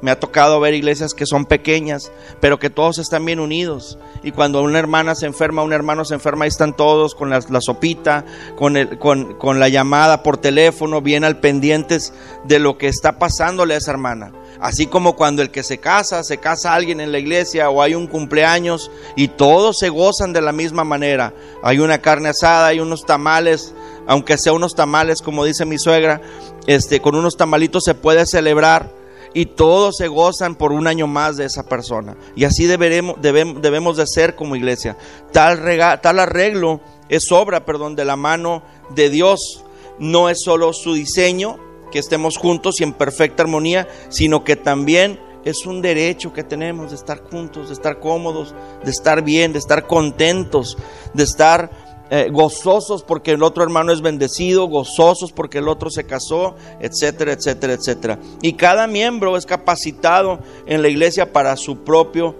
me 0.00 0.10
ha 0.10 0.20
tocado 0.20 0.60
ver 0.60 0.74
iglesias 0.74 1.14
que 1.14 1.26
son 1.26 1.44
pequeñas, 1.44 2.12
pero 2.40 2.58
que 2.58 2.70
todos 2.70 2.98
están 2.98 3.24
bien 3.24 3.40
unidos. 3.40 3.98
Y 4.22 4.32
cuando 4.32 4.62
una 4.62 4.78
hermana 4.78 5.14
se 5.14 5.26
enferma, 5.26 5.62
un 5.62 5.72
hermano 5.72 6.04
se 6.04 6.14
enferma, 6.14 6.44
ahí 6.44 6.48
están 6.48 6.76
todos 6.76 7.14
con 7.14 7.30
la, 7.30 7.60
sopita, 7.60 8.24
con, 8.56 8.76
el, 8.76 8.98
con, 8.98 9.60
la 9.60 9.68
llamada 9.68 10.22
por 10.22 10.38
teléfono, 10.38 11.00
bien 11.00 11.24
al 11.24 11.38
pendientes 11.38 12.12
de 12.44 12.58
lo 12.58 12.78
que 12.78 12.88
está 12.88 13.18
pasándole 13.18 13.74
a 13.74 13.78
esa 13.78 13.90
hermana. 13.90 14.32
Así 14.60 14.86
como 14.86 15.14
cuando 15.14 15.42
el 15.42 15.50
que 15.50 15.62
se 15.62 15.78
casa, 15.78 16.24
se 16.24 16.38
casa 16.38 16.74
alguien 16.74 17.00
en 17.00 17.12
la 17.12 17.18
iglesia 17.18 17.70
o 17.70 17.80
hay 17.80 17.94
un 17.94 18.08
cumpleaños 18.08 18.90
y 19.14 19.28
todos 19.28 19.78
se 19.78 19.88
gozan 19.88 20.32
de 20.32 20.40
la 20.40 20.52
misma 20.52 20.82
manera. 20.82 21.32
Hay 21.62 21.78
una 21.78 21.98
carne 21.98 22.30
asada, 22.30 22.66
hay 22.66 22.80
unos 22.80 23.04
tamales, 23.06 23.72
aunque 24.06 24.36
sea 24.36 24.52
unos 24.52 24.74
tamales, 24.74 25.22
como 25.22 25.44
dice 25.44 25.64
mi 25.64 25.78
suegra, 25.78 26.20
este, 26.66 27.00
con 27.00 27.14
unos 27.14 27.36
tamalitos 27.36 27.84
se 27.84 27.94
puede 27.94 28.26
celebrar 28.26 28.97
y 29.38 29.46
todos 29.46 29.98
se 29.98 30.08
gozan 30.08 30.56
por 30.56 30.72
un 30.72 30.88
año 30.88 31.06
más 31.06 31.36
de 31.36 31.44
esa 31.44 31.62
persona. 31.62 32.16
Y 32.34 32.42
así 32.42 32.66
deberemos, 32.66 33.22
debemos, 33.22 33.62
debemos 33.62 33.96
de 33.96 34.04
ser 34.04 34.34
como 34.34 34.56
iglesia. 34.56 34.96
Tal, 35.30 35.62
tal 36.02 36.18
arreglo 36.18 36.80
es 37.08 37.30
obra, 37.30 37.64
perdón, 37.64 37.94
de 37.94 38.04
la 38.04 38.16
mano 38.16 38.64
de 38.96 39.10
Dios. 39.10 39.64
No 40.00 40.28
es 40.28 40.38
solo 40.42 40.72
su 40.72 40.92
diseño, 40.92 41.56
que 41.92 42.00
estemos 42.00 42.36
juntos 42.36 42.80
y 42.80 42.82
en 42.82 42.92
perfecta 42.92 43.44
armonía, 43.44 43.86
sino 44.08 44.42
que 44.42 44.56
también 44.56 45.20
es 45.44 45.66
un 45.66 45.82
derecho 45.82 46.32
que 46.32 46.42
tenemos 46.42 46.90
de 46.90 46.96
estar 46.96 47.22
juntos, 47.30 47.68
de 47.68 47.74
estar 47.74 48.00
cómodos, 48.00 48.56
de 48.84 48.90
estar 48.90 49.22
bien, 49.22 49.52
de 49.52 49.60
estar 49.60 49.86
contentos, 49.86 50.76
de 51.14 51.22
estar 51.22 51.87
eh, 52.10 52.28
gozosos 52.32 53.02
porque 53.02 53.32
el 53.32 53.42
otro 53.42 53.62
hermano 53.62 53.92
es 53.92 54.00
bendecido, 54.00 54.66
gozosos 54.66 55.30
porque 55.30 55.58
el 55.58 55.68
otro 55.68 55.90
se 55.90 56.04
casó, 56.04 56.56
etcétera, 56.80 57.32
etcétera, 57.32 57.74
etcétera. 57.74 58.18
Y 58.40 58.54
cada 58.54 58.86
miembro 58.86 59.36
es 59.36 59.44
capacitado 59.44 60.38
en 60.66 60.80
la 60.80 60.88
iglesia 60.88 61.32
para 61.32 61.56
su 61.56 61.84
propio 61.84 62.34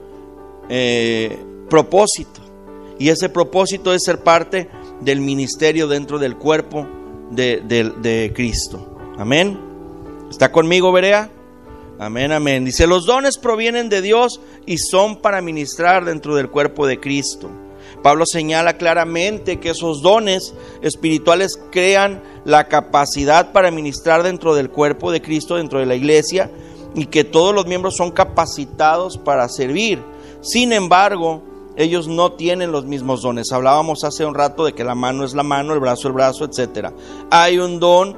eh, 0.70 1.38
propósito. 1.68 2.40
Y 2.98 3.10
ese 3.10 3.28
propósito 3.28 3.92
es 3.92 4.04
ser 4.04 4.22
parte 4.22 4.68
del 5.00 5.20
ministerio 5.20 5.86
dentro 5.86 6.18
del 6.18 6.36
cuerpo 6.36 6.86
de, 7.30 7.60
de 7.60 8.32
Cristo. 8.34 8.86
Amén. 9.18 9.58
¿Está 10.30 10.50
conmigo, 10.50 10.92
Berea? 10.92 11.30
Amén, 11.98 12.32
amén. 12.32 12.64
Dice, 12.64 12.86
los 12.86 13.06
dones 13.06 13.38
provienen 13.38 13.88
de 13.88 14.00
Dios 14.00 14.40
y 14.66 14.78
son 14.78 15.16
para 15.16 15.42
ministrar 15.42 16.04
dentro 16.04 16.36
del 16.36 16.48
cuerpo 16.48 16.86
de 16.86 17.00
Cristo. 17.00 17.50
Pablo 18.02 18.24
señala 18.26 18.76
claramente 18.76 19.58
que 19.58 19.70
esos 19.70 20.02
dones 20.02 20.54
espirituales 20.82 21.58
crean 21.70 22.22
la 22.44 22.68
capacidad 22.68 23.52
para 23.52 23.70
ministrar 23.70 24.22
dentro 24.22 24.54
del 24.54 24.70
cuerpo 24.70 25.10
de 25.10 25.22
Cristo, 25.22 25.56
dentro 25.56 25.80
de 25.80 25.86
la 25.86 25.94
iglesia, 25.94 26.50
y 26.94 27.06
que 27.06 27.24
todos 27.24 27.54
los 27.54 27.66
miembros 27.66 27.96
son 27.96 28.10
capacitados 28.10 29.18
para 29.18 29.48
servir. 29.48 30.02
Sin 30.40 30.72
embargo, 30.72 31.42
ellos 31.76 32.08
no 32.08 32.32
tienen 32.32 32.72
los 32.72 32.84
mismos 32.84 33.22
dones. 33.22 33.52
Hablábamos 33.52 34.04
hace 34.04 34.24
un 34.24 34.34
rato 34.34 34.64
de 34.64 34.72
que 34.72 34.84
la 34.84 34.94
mano 34.94 35.24
es 35.24 35.34
la 35.34 35.42
mano, 35.42 35.74
el 35.74 35.80
brazo 35.80 36.08
el 36.08 36.14
brazo, 36.14 36.44
etc. 36.44 36.90
Hay 37.30 37.58
un 37.58 37.78
don 37.78 38.16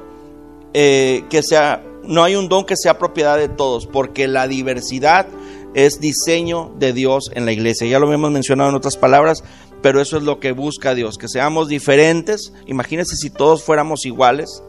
eh, 0.73 1.25
que 1.29 1.43
sea 1.43 1.83
no 2.03 2.23
hay 2.23 2.35
un 2.35 2.49
don 2.49 2.65
que 2.65 2.75
sea 2.75 2.97
propiedad 2.97 3.37
de 3.37 3.49
todos, 3.49 3.85
porque 3.85 4.27
la 4.27 4.47
diversidad 4.47 5.27
es 5.73 5.99
diseño 5.99 6.71
de 6.77 6.93
Dios 6.93 7.31
en 7.33 7.45
la 7.45 7.51
iglesia. 7.51 7.87
Ya 7.87 7.99
lo 7.99 8.11
hemos 8.11 8.31
mencionado 8.31 8.69
en 8.69 8.75
otras 8.75 8.97
palabras, 8.97 9.43
pero 9.81 10.01
eso 10.01 10.17
es 10.17 10.23
lo 10.23 10.39
que 10.39 10.51
busca 10.51 10.95
Dios, 10.95 11.17
que 11.17 11.27
seamos 11.27 11.67
diferentes. 11.67 12.53
Imagínense 12.67 13.15
si 13.15 13.29
todos 13.29 13.63
fuéramos 13.63 14.05
iguales, 14.05 14.63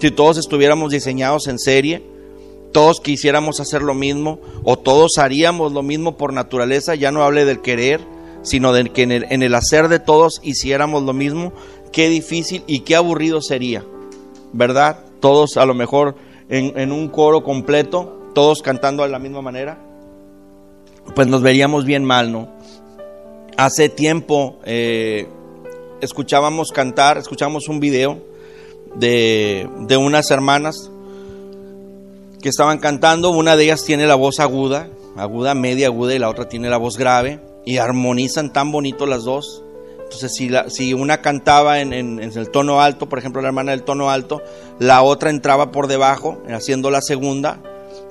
si 0.00 0.10
todos 0.10 0.38
estuviéramos 0.38 0.92
diseñados 0.92 1.46
en 1.48 1.58
serie, 1.58 2.02
todos 2.72 3.00
quisiéramos 3.00 3.60
hacer 3.60 3.82
lo 3.82 3.94
mismo 3.94 4.40
o 4.62 4.78
todos 4.78 5.18
haríamos 5.18 5.72
lo 5.72 5.82
mismo 5.82 6.16
por 6.16 6.32
naturaleza, 6.32 6.94
ya 6.94 7.10
no 7.10 7.22
hable 7.22 7.44
del 7.44 7.60
querer, 7.60 8.00
sino 8.42 8.72
de 8.72 8.90
que 8.90 9.02
en 9.02 9.42
el, 9.42 9.54
hacer 9.54 9.88
de 9.88 9.98
todos 9.98 10.40
hiciéramos 10.42 11.02
lo 11.02 11.12
mismo, 11.12 11.52
qué 11.92 12.08
difícil 12.08 12.62
y 12.66 12.80
qué 12.80 12.96
aburrido 12.96 13.40
sería, 13.40 13.84
¿verdad? 14.52 15.04
Todos 15.20 15.56
a 15.56 15.66
lo 15.66 15.74
mejor 15.74 16.16
en, 16.48 16.92
un 16.92 17.08
coro 17.08 17.42
completo, 17.42 18.30
todos 18.34 18.62
cantando 18.62 19.02
de 19.02 19.08
la 19.08 19.18
misma 19.18 19.42
manera, 19.42 19.78
pues 21.14 21.28
nos 21.28 21.42
veríamos 21.42 21.84
bien 21.84 22.04
mal, 22.04 22.32
¿no? 22.32 22.48
Hace 23.56 23.88
tiempo 23.88 24.58
eh, 24.64 25.26
escuchábamos 26.00 26.70
cantar, 26.70 27.18
escuchamos 27.18 27.68
un 27.68 27.80
video 27.80 28.22
de, 28.94 29.68
de 29.80 29.96
unas 29.96 30.30
hermanas 30.30 30.90
que 32.40 32.48
estaban 32.48 32.78
cantando, 32.78 33.30
una 33.30 33.56
de 33.56 33.64
ellas 33.64 33.84
tiene 33.84 34.06
la 34.06 34.14
voz 34.14 34.38
aguda, 34.40 34.88
aguda, 35.16 35.54
media 35.54 35.88
aguda, 35.88 36.14
y 36.14 36.18
la 36.18 36.28
otra 36.28 36.48
tiene 36.48 36.70
la 36.70 36.76
voz 36.76 36.96
grave, 36.96 37.40
y 37.64 37.78
armonizan 37.78 38.52
tan 38.52 38.70
bonito 38.70 39.06
las 39.06 39.24
dos. 39.24 39.62
Entonces, 40.04 40.32
si, 40.34 40.50
si 40.68 40.94
una 40.94 41.20
cantaba 41.20 41.80
en, 41.80 41.92
el 41.92 42.50
tono 42.50 42.80
alto, 42.80 43.08
por 43.08 43.18
ejemplo, 43.18 43.42
la 43.42 43.48
hermana 43.48 43.72
del 43.72 43.82
tono 43.82 44.10
alto, 44.10 44.42
la 44.78 45.02
otra 45.02 45.30
entraba 45.30 45.70
por 45.70 45.86
debajo, 45.86 46.40
haciendo 46.48 46.90
la 46.90 47.02
segunda, 47.02 47.60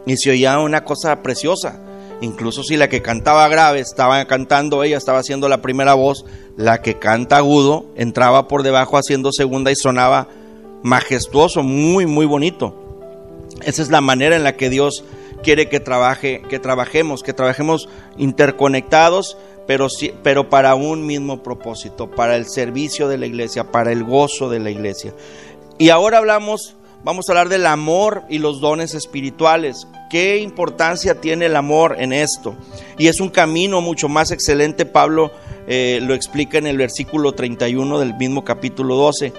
y 0.06 0.18
se 0.18 0.30
oía 0.30 0.60
una 0.60 0.84
cosa 0.84 1.24
preciosa. 1.24 1.80
Incluso 2.22 2.64
si 2.64 2.78
la 2.78 2.90
que 2.90 3.02
cantaba 3.02 3.48
grave 3.48 3.80
estaba 3.80 4.26
cantando 4.26 4.84
ella, 4.84 4.98
estaba 4.98 5.20
haciendo 5.20 5.50
la 5.50 5.62
primera 5.62 5.94
voz, 5.94 6.26
la 6.56 6.82
que 6.82 6.98
canta 6.98 7.38
agudo 7.38 7.86
entraba 7.96 8.48
por 8.48 8.64
debajo 8.64 8.98
haciendo 8.98 9.32
segunda 9.32 9.72
y 9.72 9.76
sonaba 9.76 10.28
majestuoso, 10.84 11.64
muy, 11.64 12.06
muy 12.06 12.26
bonito. 12.26 12.76
Esa 13.64 13.82
es 13.82 13.90
la 13.90 14.02
manera 14.02 14.36
en 14.36 14.44
la 14.44 14.56
que 14.56 14.70
Dios 14.70 15.04
quiere 15.44 15.70
que 15.70 15.80
trabaje, 15.80 16.42
que 16.50 16.60
trabajemos, 16.60 17.22
que 17.22 17.34
trabajemos 17.34 17.88
interconectados 18.18 19.38
pero, 19.68 19.88
pero 20.24 20.50
para 20.50 20.74
un 20.74 21.06
mismo 21.06 21.44
propósito, 21.44 22.10
para 22.10 22.38
el 22.38 22.48
servicio 22.48 23.08
de 23.08 23.18
la 23.18 23.28
iglesia, 23.28 23.70
para 23.70 23.92
el 23.92 24.04
gozo 24.04 24.50
de 24.50 24.60
la 24.60 24.72
iglesia. 24.72 25.14
Y 25.78 25.90
ahora 25.90 26.18
hablamos, 26.18 26.76
vamos 27.08 27.30
a 27.30 27.32
hablar 27.32 27.48
del 27.48 27.66
amor 27.66 28.26
y 28.28 28.38
los 28.38 28.60
dones 28.60 28.94
espirituales. 28.94 29.88
¿Qué 30.10 30.40
importancia 30.40 31.22
tiene 31.22 31.46
el 31.46 31.56
amor 31.56 31.96
en 32.00 32.12
esto? 32.12 32.54
Y 32.98 33.08
es 33.08 33.22
un 33.22 33.30
camino 33.30 33.80
mucho 33.80 34.10
más 34.10 34.32
excelente, 34.32 34.86
Pablo 34.86 35.32
eh, 35.68 36.00
lo 36.02 36.14
explica 36.14 36.58
en 36.58 36.68
el 36.68 36.76
versículo 36.76 37.32
31 37.32 38.00
del 38.00 38.14
mismo 38.16 38.44
capítulo 38.44 38.98
12. 38.98 39.32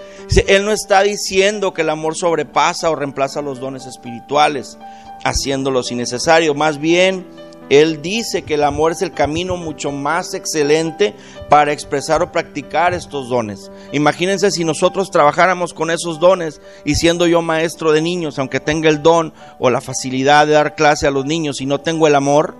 él 0.46 0.64
no 0.64 0.72
está 0.72 1.02
diciendo 1.02 1.74
que 1.74 1.82
el 1.82 1.90
amor 1.90 2.16
sobrepasa 2.16 2.88
o 2.88 2.96
reemplaza 2.96 3.42
los 3.42 3.60
dones 3.60 3.84
espirituales, 3.84 4.78
haciéndolos 5.22 5.92
innecesarios. 5.92 6.56
Más 6.56 6.78
bien, 6.78 7.26
él 7.70 8.02
dice 8.02 8.42
que 8.42 8.54
el 8.54 8.64
amor 8.64 8.92
es 8.92 9.02
el 9.02 9.12
camino 9.12 9.56
mucho 9.56 9.92
más 9.92 10.34
excelente 10.34 11.14
para 11.48 11.72
expresar 11.72 12.22
o 12.22 12.32
practicar 12.32 12.94
estos 12.94 13.28
dones. 13.28 13.70
Imagínense 13.92 14.50
si 14.50 14.64
nosotros 14.64 15.10
trabajáramos 15.10 15.74
con 15.74 15.90
esos 15.90 16.20
dones 16.20 16.60
y 16.84 16.94
siendo 16.94 17.26
yo 17.26 17.42
maestro 17.42 17.92
de 17.92 18.02
niños, 18.02 18.38
aunque 18.38 18.60
tenga 18.60 18.88
el 18.88 19.02
don 19.02 19.32
o 19.58 19.70
la 19.70 19.80
facilidad 19.80 20.46
de 20.46 20.54
dar 20.54 20.74
clase 20.74 21.06
a 21.06 21.10
los 21.10 21.24
niños 21.24 21.60
y 21.60 21.66
no 21.66 21.80
tengo 21.80 22.06
el 22.06 22.14
amor, 22.14 22.56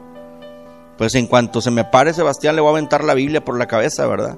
pues 0.98 1.14
en 1.14 1.26
cuanto 1.26 1.60
se 1.60 1.70
me 1.70 1.84
pare 1.84 2.12
Sebastián 2.12 2.56
le 2.56 2.60
voy 2.60 2.68
a 2.68 2.72
aventar 2.72 3.04
la 3.04 3.14
Biblia 3.14 3.44
por 3.44 3.56
la 3.56 3.66
cabeza, 3.66 4.06
¿verdad? 4.06 4.36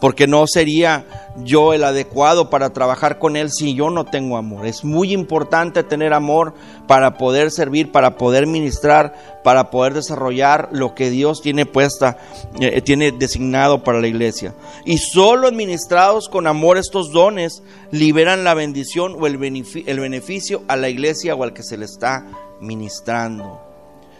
Porque 0.00 0.26
no 0.26 0.46
sería 0.46 1.04
yo 1.42 1.72
el 1.72 1.84
adecuado 1.84 2.50
para 2.50 2.70
trabajar 2.70 3.18
con 3.18 3.36
Él 3.36 3.50
si 3.50 3.74
yo 3.74 3.90
no 3.90 4.04
tengo 4.04 4.36
amor. 4.36 4.66
Es 4.66 4.84
muy 4.84 5.12
importante 5.12 5.82
tener 5.82 6.12
amor 6.12 6.54
para 6.86 7.16
poder 7.18 7.50
servir, 7.50 7.92
para 7.92 8.16
poder 8.16 8.46
ministrar, 8.46 9.40
para 9.42 9.70
poder 9.70 9.94
desarrollar 9.94 10.68
lo 10.72 10.94
que 10.94 11.10
Dios 11.10 11.40
tiene 11.42 11.66
puesta, 11.66 12.18
eh, 12.60 12.80
tiene 12.82 13.12
designado 13.12 13.82
para 13.82 14.00
la 14.00 14.08
iglesia. 14.08 14.54
Y 14.84 14.98
solo 14.98 15.48
administrados 15.48 16.28
con 16.28 16.46
amor 16.46 16.78
estos 16.78 17.12
dones 17.12 17.62
liberan 17.90 18.44
la 18.44 18.54
bendición 18.54 19.16
o 19.18 19.26
el 19.26 19.38
beneficio 19.38 20.62
a 20.68 20.76
la 20.76 20.88
iglesia 20.88 21.34
o 21.34 21.42
al 21.42 21.52
que 21.52 21.62
se 21.62 21.76
le 21.76 21.84
está 21.84 22.26
ministrando. 22.60 23.60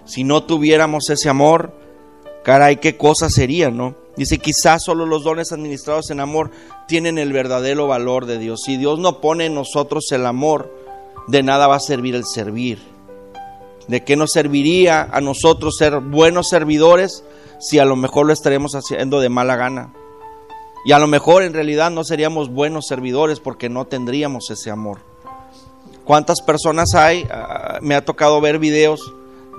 Si 0.04 0.23
no 0.23 0.45
tuviéramos 0.45 1.11
ese 1.11 1.28
amor, 1.28 1.86
caray, 2.46 2.76
qué 2.76 2.96
cosa 2.96 3.28
sería, 3.28 3.72
¿no? 3.72 3.96
Dice, 4.16 4.38
quizás 4.38 4.84
solo 4.84 5.04
los 5.04 5.24
dones 5.24 5.50
administrados 5.50 6.10
en 6.12 6.20
amor 6.20 6.52
tienen 6.86 7.18
el 7.18 7.32
verdadero 7.32 7.88
valor 7.88 8.24
de 8.24 8.38
Dios. 8.38 8.60
Si 8.64 8.76
Dios 8.76 9.00
no 9.00 9.20
pone 9.20 9.46
en 9.46 9.54
nosotros 9.56 10.12
el 10.12 10.24
amor, 10.24 10.72
de 11.26 11.42
nada 11.42 11.66
va 11.66 11.74
a 11.74 11.80
servir 11.80 12.14
el 12.14 12.24
servir. 12.24 12.78
¿De 13.88 14.04
qué 14.04 14.14
nos 14.14 14.30
serviría 14.30 15.02
a 15.02 15.20
nosotros 15.20 15.74
ser 15.76 15.98
buenos 15.98 16.48
servidores 16.48 17.24
si 17.58 17.80
a 17.80 17.84
lo 17.84 17.96
mejor 17.96 18.26
lo 18.26 18.32
estaremos 18.32 18.76
haciendo 18.76 19.18
de 19.18 19.28
mala 19.28 19.56
gana? 19.56 19.92
Y 20.84 20.92
a 20.92 21.00
lo 21.00 21.08
mejor 21.08 21.42
en 21.42 21.52
realidad 21.52 21.90
no 21.90 22.04
seríamos 22.04 22.48
buenos 22.48 22.86
servidores 22.86 23.40
porque 23.40 23.68
no 23.68 23.88
tendríamos 23.88 24.52
ese 24.52 24.70
amor. 24.70 24.98
¿Cuántas 26.04 26.42
personas 26.42 26.94
hay? 26.94 27.26
Ah, 27.28 27.80
me 27.82 27.96
ha 27.96 28.04
tocado 28.04 28.40
ver 28.40 28.60
videos 28.60 29.00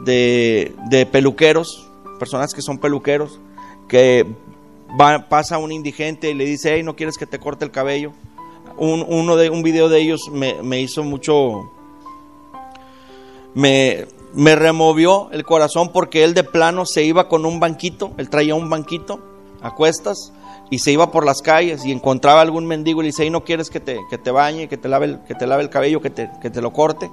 de, 0.06 0.74
de 0.90 1.06
peluqueros, 1.06 1.87
personas 2.18 2.54
que 2.54 2.62
son 2.62 2.78
peluqueros, 2.80 3.40
que 3.88 4.26
pasa 5.30 5.58
un 5.58 5.72
indigente 5.72 6.30
y 6.30 6.34
le 6.34 6.46
dice, 6.46 6.74
hey, 6.76 6.84
¿no 6.84 6.96
quieres 6.96 7.18
que 7.18 7.26
te 7.26 7.40
corte 7.40 7.66
el 7.66 7.72
cabello? 7.72 8.12
Un, 8.78 9.06
uno 9.08 9.36
de, 9.36 9.50
un 9.50 9.64
video 9.64 9.90
de 9.90 10.00
ellos 10.00 10.30
me, 10.32 10.82
hizo 10.82 11.04
mucho, 11.04 11.72
me, 13.54 14.06
me 14.34 14.56
removió 14.56 15.30
el 15.32 15.44
corazón 15.44 15.92
porque 15.92 16.24
él 16.24 16.34
de 16.34 16.44
plano 16.44 16.86
se 16.86 17.04
iba 17.04 17.28
con 17.28 17.46
un 17.46 17.60
banquito, 17.60 18.12
él 18.18 18.30
traía 18.30 18.56
un 18.56 18.70
banquito 18.70 19.20
a 19.62 19.74
cuestas 19.74 20.32
y 20.70 20.80
se 20.80 20.92
iba 20.92 21.12
por 21.12 21.26
las 21.26 21.42
calles 21.42 21.86
y 21.86 21.92
encontraba 21.92 22.42
algún 22.42 22.66
mendigo 22.66 23.02
y 23.02 23.06
le 23.06 23.08
dice, 23.08 23.24
hey, 23.24 23.30
¿no 23.30 23.44
quieres 23.44 23.70
que 23.70 23.80
te, 23.80 24.00
que 24.10 24.18
te 24.18 24.32
bañe, 24.32 24.68
que 24.68 24.78
te, 24.78 24.88
lave 24.88 25.06
el, 25.06 25.24
que 25.24 25.34
te 25.34 25.48
lave 25.48 25.64
el 25.64 25.70
cabello, 25.70 26.02
que 26.02 26.10
te, 26.10 26.30
que 26.42 26.50
te 26.50 26.62
lo 26.62 26.72
corte? 26.72 27.10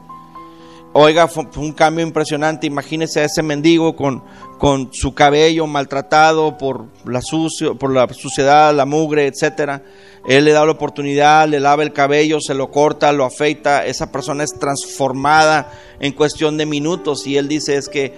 Oiga, 0.96 1.26
fue, 1.26 1.44
un 1.56 1.72
cambio 1.72 2.06
impresionante. 2.06 2.68
Imagínese 2.68 3.18
a 3.18 3.24
ese 3.24 3.42
mendigo 3.42 3.96
con, 3.96 4.22
con 4.58 4.90
su 4.92 5.12
cabello 5.12 5.66
maltratado 5.66 6.56
por 6.56 6.84
la, 7.04 7.20
sucio, 7.20 7.76
por 7.76 7.92
la 7.92 8.06
suciedad, 8.14 8.72
la 8.72 8.86
mugre, 8.86 9.26
etcétera. 9.26 9.82
Él 10.24 10.44
le 10.44 10.52
da 10.52 10.64
la 10.64 10.70
oportunidad, 10.70 11.48
le 11.48 11.58
lava 11.58 11.82
el 11.82 11.92
cabello, 11.92 12.40
se 12.40 12.54
lo 12.54 12.70
corta, 12.70 13.10
lo 13.10 13.24
afeita. 13.24 13.84
Esa 13.84 14.12
persona 14.12 14.44
es 14.44 14.52
transformada 14.56 15.68
en 15.98 16.12
cuestión 16.12 16.56
de 16.56 16.64
minutos. 16.64 17.26
Y 17.26 17.38
él 17.38 17.48
dice 17.48 17.74
es 17.74 17.88
que 17.88 18.14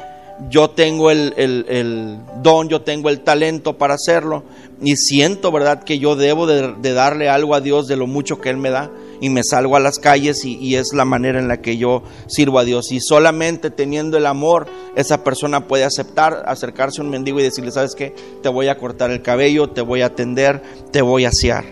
yo 0.50 0.68
tengo 0.68 1.10
el, 1.10 1.32
el, 1.38 2.18
don, 2.42 2.68
yo 2.68 2.82
tengo 2.82 3.08
el 3.08 3.20
talento 3.20 3.78
para 3.78 3.94
hacerlo. 3.94 4.44
Y 4.82 4.96
siento, 4.96 5.50
¿verdad?, 5.50 5.82
que 5.82 5.98
yo 5.98 6.14
debo 6.14 6.46
de, 6.46 6.74
de 6.74 6.92
darle 6.92 7.30
algo 7.30 7.54
a 7.54 7.62
Dios 7.62 7.88
de 7.88 7.96
lo 7.96 8.06
mucho 8.06 8.38
que 8.38 8.50
Él 8.50 8.58
me 8.58 8.68
da 8.68 8.90
y 9.20 9.30
me 9.30 9.42
salgo 9.42 9.76
a 9.76 9.80
las 9.80 9.98
calles 9.98 10.44
y, 10.44 10.76
es 10.76 10.92
la 10.92 11.04
manera 11.04 11.38
en 11.38 11.48
la 11.48 11.60
que 11.60 11.76
yo 11.76 12.02
sirvo 12.26 12.58
a 12.58 12.64
Dios. 12.64 12.92
Y 12.92 13.00
solamente 13.00 13.70
teniendo 13.70 14.16
el 14.16 14.26
amor, 14.26 14.66
esa 14.94 15.24
persona 15.24 15.66
puede 15.66 15.84
aceptar, 15.84 16.44
acercarse 16.46 17.00
a 17.00 17.04
un 17.04 17.10
mendigo 17.10 17.40
y 17.40 17.44
decirle, 17.44 17.70
¿sabes 17.70 17.94
qué? 17.94 18.14
Te 18.42 18.48
voy 18.48 18.68
a 18.68 18.78
cortar 18.78 19.10
el 19.10 19.22
cabello, 19.22 19.70
te 19.70 19.80
voy 19.80 20.02
a 20.02 20.06
atender, 20.06 20.62
te 20.90 21.02
voy 21.02 21.24
a 21.24 21.28
asear. 21.28 21.64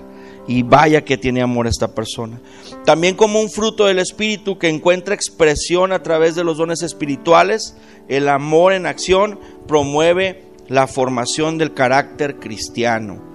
Y 0.46 0.62
vaya 0.62 1.04
que 1.04 1.16
tiene 1.16 1.40
amor 1.40 1.66
esta 1.66 1.94
persona. 1.94 2.40
También 2.84 3.16
como 3.16 3.40
un 3.40 3.50
fruto 3.50 3.86
del 3.86 3.98
Espíritu 3.98 4.58
que 4.58 4.68
encuentra 4.68 5.14
expresión 5.14 5.92
a 5.92 6.02
través 6.02 6.34
de 6.34 6.44
los 6.44 6.58
dones 6.58 6.82
espirituales, 6.82 7.76
el 8.08 8.28
amor 8.28 8.74
en 8.74 8.86
acción 8.86 9.38
promueve 9.66 10.44
la 10.68 10.86
formación 10.86 11.56
del 11.56 11.72
carácter 11.72 12.36
cristiano. 12.36 13.33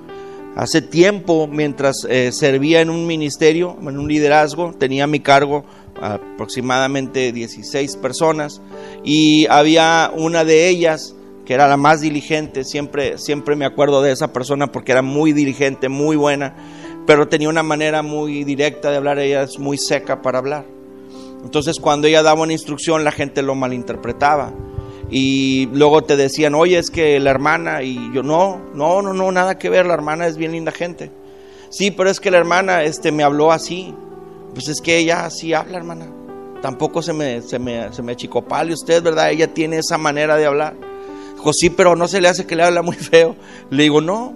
Hace 0.56 0.82
tiempo, 0.82 1.48
mientras 1.48 2.06
eh, 2.10 2.32
servía 2.32 2.82
en 2.82 2.90
un 2.90 3.08
ministerio, 3.08 3.78
en 3.82 4.00
un 4.00 4.08
liderazgo, 4.08 4.74
tenía 4.78 5.06
a 5.06 5.08
mi 5.08 5.20
cargo 5.20 5.64
aproximadamente 6.02 7.32
16 7.32 7.98
personas 7.98 8.62
y 9.04 9.48
había 9.48 10.12
una 10.16 10.44
de 10.44 10.68
ellas 10.68 11.16
que 11.46 11.54
era 11.54 11.68
la 11.68 11.78
más 11.78 12.02
diligente, 12.02 12.64
siempre, 12.64 13.18
siempre 13.18 13.56
me 13.56 13.66
acuerdo 13.66 14.02
de 14.02 14.12
esa 14.12 14.32
persona 14.32 14.72
porque 14.72 14.92
era 14.92 15.02
muy 15.02 15.34
diligente, 15.34 15.90
muy 15.90 16.16
buena, 16.16 16.56
pero 17.08 17.28
tenía 17.28 17.50
una 17.50 17.64
manera 17.64 18.04
muy 18.04 18.44
directa 18.44 18.92
de 18.92 18.98
hablar, 18.98 19.20
ella 19.20 19.44
es 19.44 19.58
muy 19.58 19.78
seca 19.78 20.22
para 20.22 20.40
hablar. 20.40 20.66
Entonces 21.44 21.80
cuando 21.80 22.08
ella 22.08 22.22
daba 22.22 22.42
una 22.42 22.54
instrucción 22.54 23.04
la 23.04 23.12
gente 23.12 23.42
lo 23.42 23.56
malinterpretaba 23.56 24.54
y 25.12 25.68
luego 25.74 26.04
te 26.04 26.16
decían, 26.16 26.54
oye, 26.56 26.78
es 26.78 26.92
que 26.92 27.20
la 27.20 27.32
hermana, 27.32 27.82
y 27.82 28.12
yo, 28.14 28.22
no, 28.22 28.62
no, 28.74 29.02
no, 29.02 29.14
no, 29.14 29.32
nada 29.32 29.58
que 29.58 29.70
ver, 29.70 29.86
la 29.86 29.96
hermana 29.96 30.28
es 30.28 30.38
bien 30.38 30.52
linda 30.52 30.72
gente. 30.72 31.12
Sí, 31.70 31.92
pero 31.92 32.10
es 32.10 32.20
que 32.20 32.32
la 32.32 32.38
hermana 32.38 32.84
este, 32.84 33.12
me 33.12 33.24
habló 33.24 33.52
así. 33.52 33.94
Pues 34.54 34.68
es 34.68 34.82
que 34.82 34.98
ella 34.98 35.26
así 35.26 35.54
habla, 35.54 35.78
hermana. 35.78 36.08
Tampoco 36.62 37.02
se 37.02 37.14
me, 37.14 37.42
se 37.42 37.60
me, 37.60 37.92
se 37.94 38.02
me 38.02 38.12
achicopale 38.14 38.74
usted, 38.74 39.02
¿verdad? 39.02 39.32
Ella 39.32 39.54
tiene 39.54 39.78
esa 39.78 39.98
manera 39.98 40.36
de 40.36 40.46
hablar. 40.46 40.76
Dijo, 41.36 41.54
sí, 41.54 41.70
pero 41.70 41.96
no 41.96 42.08
se 42.08 42.22
le 42.22 42.28
hace 42.28 42.46
que 42.46 42.56
le 42.56 42.64
habla 42.64 42.82
muy 42.82 42.96
feo. 42.96 43.36
Le 43.70 43.84
digo, 43.84 44.02
no, 44.02 44.34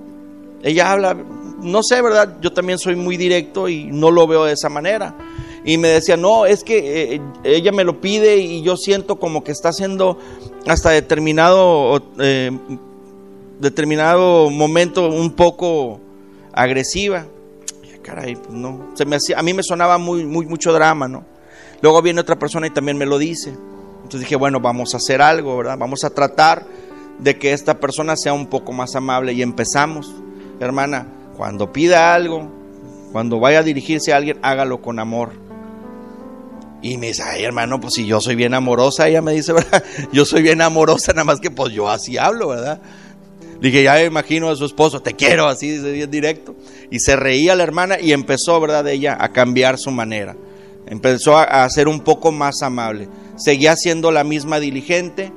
ella 0.63 0.91
habla, 0.91 1.17
no 1.61 1.83
sé, 1.83 2.01
¿verdad? 2.01 2.37
Yo 2.41 2.53
también 2.53 2.79
soy 2.79 2.95
muy 2.95 3.17
directo 3.17 3.67
y 3.67 3.85
no 3.85 4.09
lo 4.09 4.25
veo 4.25 4.45
de 4.45 4.53
esa 4.53 4.69
manera. 4.69 5.15
Y 5.65 5.77
me 5.77 5.87
decía, 5.87 6.17
no, 6.17 6.45
es 6.45 6.63
que 6.63 7.15
eh, 7.15 7.21
ella 7.43 7.71
me 7.71 7.83
lo 7.83 8.01
pide 8.01 8.37
y 8.37 8.61
yo 8.63 8.75
siento 8.75 9.17
como 9.17 9.43
que 9.43 9.51
está 9.51 9.69
haciendo 9.69 10.17
hasta 10.67 10.89
determinado, 10.89 12.01
eh, 12.19 12.51
determinado 13.59 14.49
momento 14.49 15.07
un 15.09 15.31
poco 15.31 15.99
agresiva. 16.51 17.25
caray, 18.01 18.35
pues 18.35 18.49
no. 18.49 18.91
Se 18.95 19.05
me 19.05 19.15
hacía, 19.15 19.39
a 19.39 19.43
mí 19.43 19.53
me 19.53 19.63
sonaba 19.63 19.97
muy, 19.97 20.25
muy, 20.25 20.45
mucho 20.45 20.73
drama, 20.73 21.07
¿no? 21.07 21.23
Luego 21.81 22.01
viene 22.01 22.21
otra 22.21 22.37
persona 22.37 22.67
y 22.67 22.69
también 22.69 22.97
me 22.97 23.05
lo 23.05 23.17
dice. 23.17 23.51
Entonces 23.97 24.21
dije, 24.21 24.35
bueno, 24.35 24.59
vamos 24.59 24.93
a 24.93 24.97
hacer 24.97 25.21
algo, 25.21 25.57
¿verdad? 25.57 25.77
Vamos 25.77 26.03
a 26.03 26.09
tratar 26.09 26.65
de 27.19 27.37
que 27.37 27.53
esta 27.53 27.79
persona 27.79 28.15
sea 28.17 28.33
un 28.33 28.47
poco 28.47 28.73
más 28.73 28.95
amable 28.95 29.33
y 29.33 29.41
empezamos. 29.41 30.13
Hermana, 30.59 31.07
cuando 31.37 31.71
pida 31.71 32.13
algo, 32.13 32.49
cuando 33.11 33.39
vaya 33.39 33.59
a 33.59 33.63
dirigirse 33.63 34.11
a 34.11 34.17
alguien, 34.17 34.37
hágalo 34.41 34.81
con 34.81 34.99
amor. 34.99 35.31
Y 36.83 36.97
me 36.97 37.07
dice, 37.07 37.23
ay 37.23 37.45
hermano, 37.45 37.79
pues 37.79 37.93
si 37.93 38.05
yo 38.05 38.19
soy 38.19 38.35
bien 38.35 38.53
amorosa, 38.53 39.07
ella 39.07 39.21
me 39.21 39.31
dice, 39.31 39.53
¿verdad? 39.53 39.83
Yo 40.11 40.25
soy 40.25 40.41
bien 40.41 40.61
amorosa, 40.61 41.13
nada 41.13 41.23
más 41.23 41.39
que 41.39 41.49
pues 41.49 41.73
yo 41.73 41.89
así 41.89 42.17
hablo, 42.17 42.49
¿verdad? 42.49 42.81
Dije, 43.61 43.83
ya 43.83 43.93
me 43.93 44.03
imagino 44.03 44.49
a 44.49 44.55
su 44.57 44.65
esposo, 44.65 45.01
te 45.01 45.13
quiero, 45.13 45.47
así 45.47 45.79
bien 45.79 46.11
directo. 46.11 46.53
Y 46.91 46.99
se 46.99 47.15
reía 47.15 47.55
la 47.55 47.63
hermana 47.63 47.97
y 48.01 48.11
empezó, 48.11 48.59
¿verdad? 48.59 48.85
Ella 48.89 49.17
a 49.17 49.31
cambiar 49.31 49.79
su 49.79 49.91
manera. 49.91 50.35
Empezó 50.85 51.37
a, 51.37 51.43
a 51.43 51.69
ser 51.69 51.87
un 51.87 52.01
poco 52.01 52.33
más 52.33 52.61
amable. 52.61 53.07
Seguía 53.37 53.77
siendo 53.77 54.11
la 54.11 54.25
misma 54.25 54.59
diligente, 54.59 55.31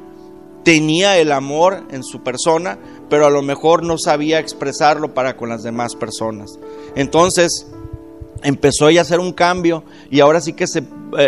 tenía 0.65 1.17
el 1.19 1.31
amor 1.31 1.85
en 1.93 2.03
su 2.03 2.25
persona, 2.25 2.77
pero 3.09 3.25
a 3.27 3.31
lo 3.31 3.43
mejor 3.43 3.85
no 3.85 3.99
sabía 3.99 4.41
expresarlo 4.41 5.15
para 5.15 5.37
con 5.37 5.49
las 5.49 5.63
demás 5.63 5.95
personas. 5.95 6.59
Entonces, 6.97 7.69
empezó 8.47 8.89
ella 8.89 9.01
a 9.01 9.03
hacer 9.03 9.19
un 9.19 9.33
cambio 9.33 9.83
y 10.09 10.21
ahora 10.21 10.41
sí 10.41 10.53
que 10.53 10.69
se 10.69 10.79
eh, 10.79 10.85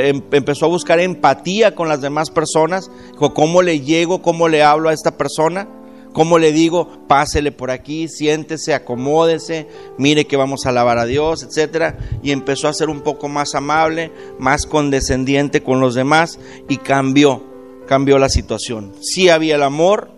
em, 0.09 0.23
empezó 0.31 0.67
a 0.67 0.69
buscar 0.69 1.01
empatía 1.01 1.75
con 1.75 1.89
las 1.89 2.01
demás 2.01 2.31
personas. 2.31 2.91
¿cómo 3.35 3.61
le 3.61 3.81
llego? 3.81 4.23
¿Cómo 4.23 4.49
le 4.49 4.63
hablo 4.63 4.89
a 4.89 4.93
esta 4.93 5.17
persona? 5.17 5.69
¿Cómo 6.13 6.39
le 6.39 6.53
digo? 6.53 6.89
Pásele 7.09 7.51
por 7.51 7.71
aquí, 7.71 8.09
siéntese, 8.09 8.73
acomódese, 8.73 9.67
mire 9.99 10.27
que 10.27 10.37
vamos 10.37 10.65
a 10.65 10.69
alabar 10.71 10.99
a 10.99 11.07
Dios, 11.07 11.43
etcétera. 11.43 11.99
Y 12.23 12.31
empezó 12.31 12.69
a 12.69 12.73
ser 12.73 12.89
un 12.89 13.01
poco 13.01 13.29
más 13.29 13.55
amable, 13.57 14.13
más 14.39 14.65
condescendiente 14.67 15.63
con 15.63 15.81
los 15.81 15.95
demás 15.95 16.39
y 16.69 16.77
cambió, 16.77 17.43
cambió 17.87 18.19
la 18.19 18.29
situación. 18.29 18.93
Sí 19.01 19.29
había 19.29 19.57
el 19.57 19.63
amor, 19.65 20.11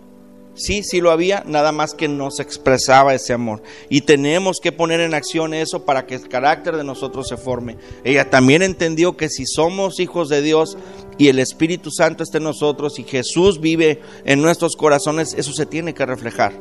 Sí, 0.53 0.83
sí 0.83 0.99
lo 0.99 1.11
había, 1.11 1.43
nada 1.47 1.71
más 1.71 1.93
que 1.93 2.09
no 2.09 2.29
se 2.29 2.43
expresaba 2.43 3.13
ese 3.13 3.33
amor. 3.33 3.63
Y 3.89 4.01
tenemos 4.01 4.59
que 4.59 4.71
poner 4.71 4.99
en 4.99 5.13
acción 5.13 5.53
eso 5.53 5.85
para 5.85 6.05
que 6.05 6.15
el 6.15 6.27
carácter 6.27 6.75
de 6.75 6.83
nosotros 6.83 7.27
se 7.29 7.37
forme. 7.37 7.77
Ella 8.03 8.29
también 8.29 8.61
entendió 8.61 9.15
que 9.15 9.29
si 9.29 9.45
somos 9.45 9.99
hijos 9.99 10.27
de 10.27 10.41
Dios 10.41 10.77
y 11.17 11.29
el 11.29 11.39
Espíritu 11.39 11.89
Santo 11.89 12.23
está 12.23 12.37
en 12.37 12.43
nosotros 12.43 12.99
y 12.99 13.03
Jesús 13.03 13.61
vive 13.61 14.01
en 14.25 14.41
nuestros 14.41 14.75
corazones, 14.75 15.33
eso 15.33 15.53
se 15.53 15.65
tiene 15.65 15.93
que 15.93 16.05
reflejar. 16.05 16.53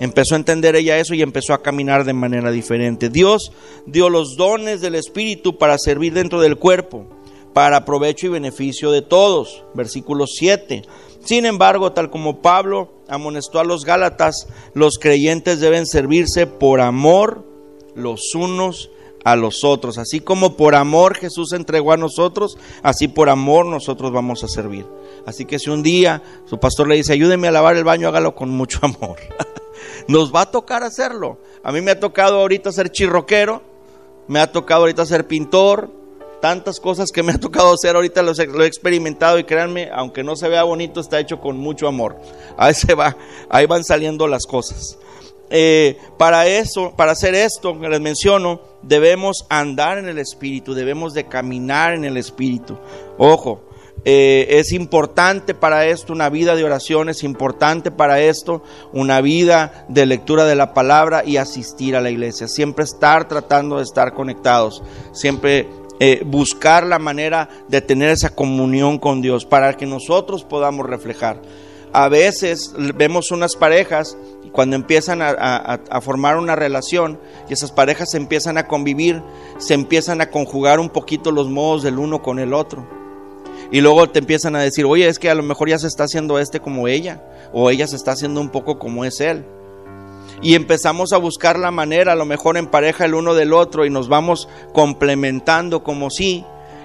Empezó 0.00 0.34
a 0.34 0.38
entender 0.38 0.74
ella 0.74 0.98
eso 0.98 1.14
y 1.14 1.22
empezó 1.22 1.52
a 1.52 1.62
caminar 1.62 2.04
de 2.04 2.14
manera 2.14 2.50
diferente. 2.50 3.08
Dios 3.08 3.52
dio 3.86 4.08
los 4.08 4.36
dones 4.36 4.80
del 4.80 4.94
Espíritu 4.94 5.58
para 5.58 5.78
servir 5.78 6.14
dentro 6.14 6.40
del 6.40 6.56
cuerpo, 6.56 7.06
para 7.52 7.84
provecho 7.84 8.26
y 8.26 8.30
beneficio 8.30 8.90
de 8.90 9.02
todos. 9.02 9.62
Versículo 9.74 10.26
7. 10.26 10.82
Sin 11.24 11.46
embargo, 11.46 11.92
tal 11.92 12.10
como 12.10 12.42
Pablo 12.42 12.90
amonestó 13.08 13.60
a 13.60 13.64
los 13.64 13.84
Gálatas, 13.84 14.48
los 14.74 14.98
creyentes 14.98 15.60
deben 15.60 15.86
servirse 15.86 16.46
por 16.46 16.80
amor 16.80 17.44
los 17.94 18.34
unos 18.34 18.90
a 19.24 19.36
los 19.36 19.64
otros. 19.64 19.98
Así 19.98 20.20
como 20.20 20.56
por 20.56 20.74
amor 20.74 21.16
Jesús 21.16 21.52
entregó 21.52 21.92
a 21.92 21.96
nosotros, 21.96 22.58
así 22.82 23.08
por 23.08 23.28
amor 23.28 23.66
nosotros 23.66 24.12
vamos 24.12 24.42
a 24.44 24.48
servir. 24.48 24.86
Así 25.26 25.44
que 25.44 25.58
si 25.58 25.70
un 25.70 25.82
día 25.82 26.22
su 26.46 26.58
pastor 26.58 26.88
le 26.88 26.96
dice, 26.96 27.12
ayúdeme 27.12 27.48
a 27.48 27.52
lavar 27.52 27.76
el 27.76 27.84
baño, 27.84 28.08
hágalo 28.08 28.34
con 28.34 28.50
mucho 28.50 28.80
amor. 28.82 29.18
Nos 30.08 30.34
va 30.34 30.42
a 30.42 30.50
tocar 30.50 30.82
hacerlo. 30.82 31.38
A 31.62 31.72
mí 31.72 31.80
me 31.80 31.92
ha 31.92 32.00
tocado 32.00 32.40
ahorita 32.40 32.72
ser 32.72 32.90
chirroquero, 32.90 33.62
me 34.26 34.40
ha 34.40 34.50
tocado 34.50 34.82
ahorita 34.82 35.06
ser 35.06 35.26
pintor, 35.26 35.90
tantas 36.42 36.80
cosas 36.80 37.12
que 37.12 37.22
me 37.22 37.32
ha 37.32 37.38
tocado 37.38 37.72
hacer 37.72 37.94
ahorita 37.94 38.20
lo 38.20 38.32
he, 38.32 38.66
experimentado 38.66 39.38
y 39.38 39.44
créanme, 39.44 39.88
aunque 39.94 40.24
no 40.24 40.34
se 40.34 40.48
vea 40.48 40.64
bonito, 40.64 41.00
está 41.00 41.20
hecho 41.20 41.40
con 41.40 41.56
mucho 41.56 41.86
amor. 41.86 42.16
Ahí 42.58 42.74
se 42.74 42.94
va, 42.94 43.16
ahí 43.48 43.64
van 43.64 43.84
saliendo 43.84 44.26
las 44.26 44.44
cosas. 44.44 44.98
Eh, 45.50 45.96
para 46.18 46.48
eso, 46.48 46.94
para 46.96 47.12
hacer 47.12 47.36
esto 47.36 47.78
que 47.78 47.88
les 47.88 48.00
menciono, 48.00 48.60
debemos 48.82 49.46
andar 49.50 49.98
en 49.98 50.08
el 50.08 50.18
Espíritu, 50.18 50.74
debemos 50.74 51.14
de 51.14 51.28
caminar 51.28 51.94
en 51.94 52.04
el 52.04 52.16
Espíritu. 52.16 52.76
Ojo, 53.18 53.62
eh, 54.04 54.46
es 54.58 54.72
importante 54.72 55.54
para 55.54 55.86
esto 55.86 56.12
una 56.12 56.28
vida 56.28 56.56
de 56.56 56.64
oración, 56.64 57.08
es 57.08 57.22
importante 57.22 57.92
para 57.92 58.20
esto 58.20 58.64
una 58.92 59.20
vida 59.20 59.86
de 59.88 60.06
lectura 60.06 60.44
de 60.44 60.56
la 60.56 60.74
palabra 60.74 61.22
y 61.24 61.36
asistir 61.36 61.94
a 61.94 62.00
la 62.00 62.10
iglesia. 62.10 62.48
Siempre 62.48 62.84
estar 62.84 63.28
tratando 63.28 63.76
de 63.76 63.84
estar 63.84 64.12
conectados, 64.12 64.82
siempre 65.12 65.68
eh, 66.04 66.20
buscar 66.26 66.84
la 66.84 66.98
manera 66.98 67.48
de 67.68 67.80
tener 67.80 68.10
esa 68.10 68.30
comunión 68.30 68.98
con 68.98 69.22
Dios 69.22 69.46
para 69.46 69.76
que 69.76 69.86
nosotros 69.86 70.42
podamos 70.42 70.84
reflejar. 70.84 71.40
A 71.92 72.08
veces 72.08 72.74
vemos 72.96 73.30
unas 73.30 73.54
parejas 73.54 74.16
cuando 74.50 74.74
empiezan 74.74 75.22
a, 75.22 75.30
a, 75.30 76.00
formar 76.00 76.38
una 76.38 76.56
relación 76.56 77.20
y 77.48 77.52
esas 77.52 77.70
parejas 77.70 78.14
empiezan 78.14 78.58
a 78.58 78.66
convivir, 78.66 79.22
se 79.58 79.74
empiezan 79.74 80.20
a 80.20 80.28
conjugar 80.28 80.80
un 80.80 80.90
poquito 80.90 81.30
los 81.30 81.48
modos 81.48 81.84
del 81.84 82.00
uno 82.00 82.20
con 82.20 82.40
el 82.40 82.52
otro. 82.52 82.84
Y 83.70 83.80
luego 83.80 84.10
te 84.10 84.18
empiezan 84.18 84.56
a 84.56 84.60
decir, 84.60 84.84
oye, 84.86 85.06
es 85.06 85.20
que 85.20 85.30
a 85.30 85.36
lo 85.36 85.44
mejor 85.44 85.68
ya 85.68 85.78
se 85.78 85.86
está 85.86 86.02
haciendo 86.02 86.40
este 86.40 86.58
como 86.58 86.88
ella, 86.88 87.22
o 87.52 87.70
ella 87.70 87.86
se 87.86 87.94
está 87.94 88.10
haciendo 88.10 88.40
un 88.40 88.50
poco 88.50 88.80
como 88.80 89.04
es 89.04 89.20
él 89.20 89.44
y 90.42 90.54
empezamos 90.54 91.12
a 91.12 91.18
buscar 91.18 91.58
la 91.58 91.70
manera, 91.70 92.12
a 92.12 92.16
lo 92.16 92.24
mejor 92.24 92.56
en 92.56 92.66
pareja 92.66 93.04
el 93.04 93.14
uno 93.14 93.34
del 93.34 93.52
otro 93.52 93.86
y 93.86 93.90
nos 93.90 94.08
vamos 94.08 94.48
complementando 94.72 95.82
como 95.82 96.10
sí 96.10 96.44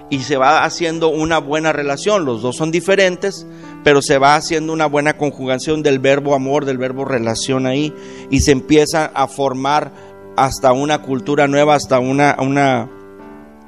y 0.10 0.20
se 0.20 0.38
va 0.38 0.64
haciendo 0.64 1.10
una 1.10 1.40
buena 1.40 1.74
relación. 1.74 2.24
Los 2.24 2.42
dos 2.42 2.56
son 2.56 2.72
diferentes, 2.72 3.46
pero 3.84 4.02
se 4.02 4.18
va 4.18 4.36
haciendo 4.36 4.74
una 4.74 4.86
buena 4.86 5.18
conjugación 5.18 5.84
del 5.84 6.00
verbo 6.00 6.36
amor, 6.36 6.66
del 6.66 6.78
verbo 6.78 7.04
relación 7.04 7.66
ahí 7.66 7.94
y 8.30 8.42
se 8.42 8.52
empieza 8.52 9.06
a 9.06 9.28
formar 9.28 9.92
hasta 10.36 10.72
una 10.72 11.02
cultura 11.02 11.48
nueva, 11.48 11.76
hasta 11.76 12.00
una, 12.00 12.38
una 12.40 12.90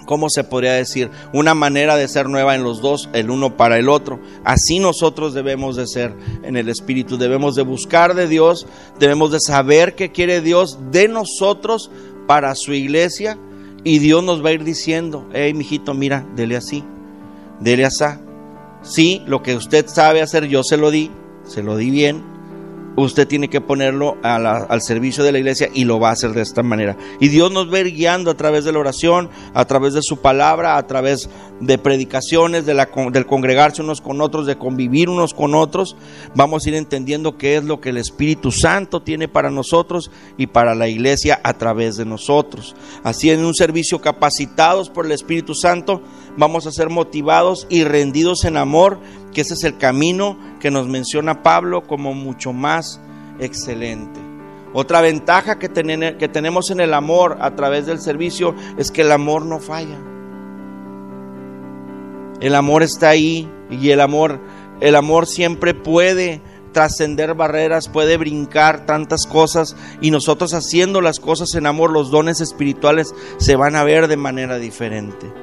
¿cómo 0.09 0.27
se 0.31 0.43
podría 0.43 0.73
decir? 0.73 1.11
Una 1.33 1.53
manera 1.53 1.95
de 1.95 2.07
ser 2.07 2.29
nueva 2.29 2.55
en 2.55 2.63
los 2.63 2.81
dos, 2.81 3.09
el 3.13 3.29
uno 3.29 3.57
para 3.57 3.77
el 3.77 3.87
otro. 3.87 4.19
Así 4.43 4.79
nosotros 4.79 5.35
debemos 5.35 5.75
de 5.75 5.85
ser 5.85 6.15
en 6.41 6.57
el 6.57 6.67
Espíritu, 6.67 7.15
debemos 7.19 7.53
de 7.53 7.61
buscar 7.61 8.15
de 8.15 8.27
Dios, 8.27 8.65
debemos 8.97 9.31
de 9.31 9.39
saber 9.39 9.93
qué 9.93 10.11
quiere 10.11 10.41
Dios 10.41 10.79
de 10.89 11.07
nosotros 11.09 11.91
para 12.25 12.55
su 12.55 12.73
iglesia 12.73 13.37
y 13.83 13.99
Dios 13.99 14.23
nos 14.23 14.43
va 14.43 14.49
a 14.49 14.53
ir 14.53 14.63
diciendo, 14.63 15.29
hey, 15.31 15.53
mijito, 15.53 15.93
mira, 15.93 16.25
dele 16.35 16.57
así, 16.57 16.83
dele 17.59 17.85
así. 17.85 18.05
Sí, 18.81 19.21
lo 19.27 19.43
que 19.43 19.55
usted 19.55 19.85
sabe 19.85 20.23
hacer, 20.23 20.47
yo 20.47 20.63
se 20.63 20.77
lo 20.77 20.89
di, 20.89 21.11
se 21.43 21.61
lo 21.61 21.77
di 21.77 21.91
bien, 21.91 22.23
usted 22.95 23.27
tiene 23.27 23.49
que 23.49 23.61
ponerlo 23.61 24.17
al 24.23 24.81
servicio 24.81 25.23
de 25.23 25.31
la 25.31 25.39
iglesia 25.39 25.69
y 25.73 25.85
lo 25.85 25.99
va 25.99 26.09
a 26.09 26.13
hacer 26.13 26.31
de 26.31 26.41
esta 26.41 26.63
manera. 26.63 26.97
Y 27.19 27.29
Dios 27.29 27.51
nos 27.51 27.73
va 27.73 27.79
guiando 27.79 28.31
a 28.31 28.37
través 28.37 28.65
de 28.65 28.71
la 28.71 28.79
oración, 28.79 29.29
a 29.53 29.65
través 29.65 29.93
de 29.93 30.01
su 30.01 30.17
palabra, 30.17 30.77
a 30.77 30.87
través 30.87 31.29
de 31.59 31.77
predicaciones, 31.77 32.65
de 32.65 32.73
la, 32.73 32.89
del 33.11 33.25
congregarse 33.25 33.81
unos 33.81 34.01
con 34.01 34.21
otros, 34.21 34.45
de 34.45 34.57
convivir 34.57 35.09
unos 35.09 35.33
con 35.33 35.55
otros. 35.55 35.95
Vamos 36.35 36.65
a 36.65 36.69
ir 36.69 36.75
entendiendo 36.75 37.37
qué 37.37 37.57
es 37.57 37.63
lo 37.63 37.81
que 37.81 37.89
el 37.89 37.97
Espíritu 37.97 38.51
Santo 38.51 39.01
tiene 39.01 39.27
para 39.27 39.49
nosotros 39.49 40.11
y 40.37 40.47
para 40.47 40.75
la 40.75 40.87
iglesia 40.87 41.39
a 41.43 41.53
través 41.53 41.97
de 41.97 42.05
nosotros. 42.05 42.75
Así 43.03 43.29
en 43.29 43.45
un 43.45 43.55
servicio 43.55 44.01
capacitados 44.01 44.89
por 44.89 45.05
el 45.05 45.11
Espíritu 45.11 45.53
Santo, 45.53 46.01
vamos 46.37 46.67
a 46.67 46.71
ser 46.71 46.89
motivados 46.89 47.67
y 47.69 47.83
rendidos 47.83 48.45
en 48.45 48.57
amor, 48.57 48.99
que 49.33 49.41
ese 49.41 49.53
es 49.53 49.63
el 49.63 49.77
camino 49.77 50.37
que 50.59 50.71
nos 50.71 50.87
menciona 50.87 51.43
Pablo 51.43 51.83
como 51.83 52.13
mucho 52.13 52.53
más 52.53 53.01
excelente. 53.39 54.19
Otra 54.73 55.01
ventaja 55.01 55.57
que, 55.57 55.69
que 56.19 56.27
tenemos 56.27 56.69
en 56.69 56.79
el 56.79 56.93
amor 56.93 57.37
a 57.41 57.55
través 57.55 57.85
del 57.85 57.99
servicio 57.99 58.55
es 58.77 58.91
que 58.91 59.01
el 59.01 59.11
amor 59.11 59.45
no 59.45 59.59
falla. 59.59 59.97
El 62.39 62.55
amor 62.55 62.83
está 62.83 63.09
ahí 63.09 63.49
y 63.69 63.89
el 63.89 63.99
amor, 63.99 64.39
el 64.79 64.95
amor 64.95 65.25
siempre 65.25 65.73
puede 65.73 66.41
trascender 66.71 67.33
barreras, 67.33 67.89
puede 67.89 68.17
brincar 68.17 68.85
tantas 68.85 69.25
cosas 69.25 69.75
y 70.01 70.11
nosotros 70.11 70.53
haciendo 70.53 71.01
las 71.01 71.19
cosas 71.19 71.55
en 71.55 71.65
amor, 71.65 71.91
los 71.91 72.11
dones 72.11 72.39
espirituales 72.41 73.13
se 73.37 73.55
van 73.55 73.75
a 73.75 73.83
ver 73.83 74.07
de 74.07 74.17
manera 74.17 74.57
diferente 74.59 75.33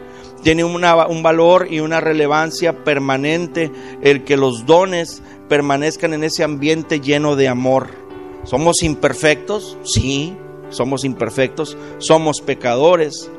tiene 0.43 0.65
un 0.65 1.23
valor 1.23 1.69
y 1.71 1.81
una 1.81 2.01
relevancia 2.01 2.85
permanente 2.85 3.73
el 4.03 4.25
que 4.25 4.37
los 4.37 4.67
dones 4.67 5.23
permanezcan 5.49 6.15
en 6.15 6.25
ese 6.25 6.45
ambiente 6.45 7.01
lleno 7.01 7.37
de 7.37 7.49
amor. 7.49 7.89
¿Somos 8.45 8.83
imperfectos? 8.83 9.77
Sí, 9.83 10.37
somos 10.71 11.05
imperfectos, 11.05 11.77
somos 11.99 12.41
pecadores, 12.41 13.31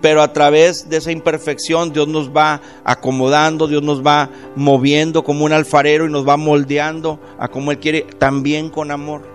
pero 0.00 0.22
a 0.22 0.32
través 0.32 0.88
de 0.88 0.98
esa 0.98 1.10
imperfección 1.10 1.92
Dios 1.92 2.08
nos 2.08 2.30
va 2.30 2.60
acomodando, 2.84 3.66
Dios 3.66 3.82
nos 3.82 4.04
va 4.04 4.30
moviendo 4.54 5.24
como 5.24 5.44
un 5.44 5.52
alfarero 5.52 6.06
y 6.06 6.10
nos 6.10 6.28
va 6.28 6.36
moldeando 6.36 7.18
a 7.38 7.48
como 7.48 7.72
Él 7.72 7.78
quiere, 7.78 8.02
también 8.18 8.68
con 8.68 8.90
amor 8.90 9.31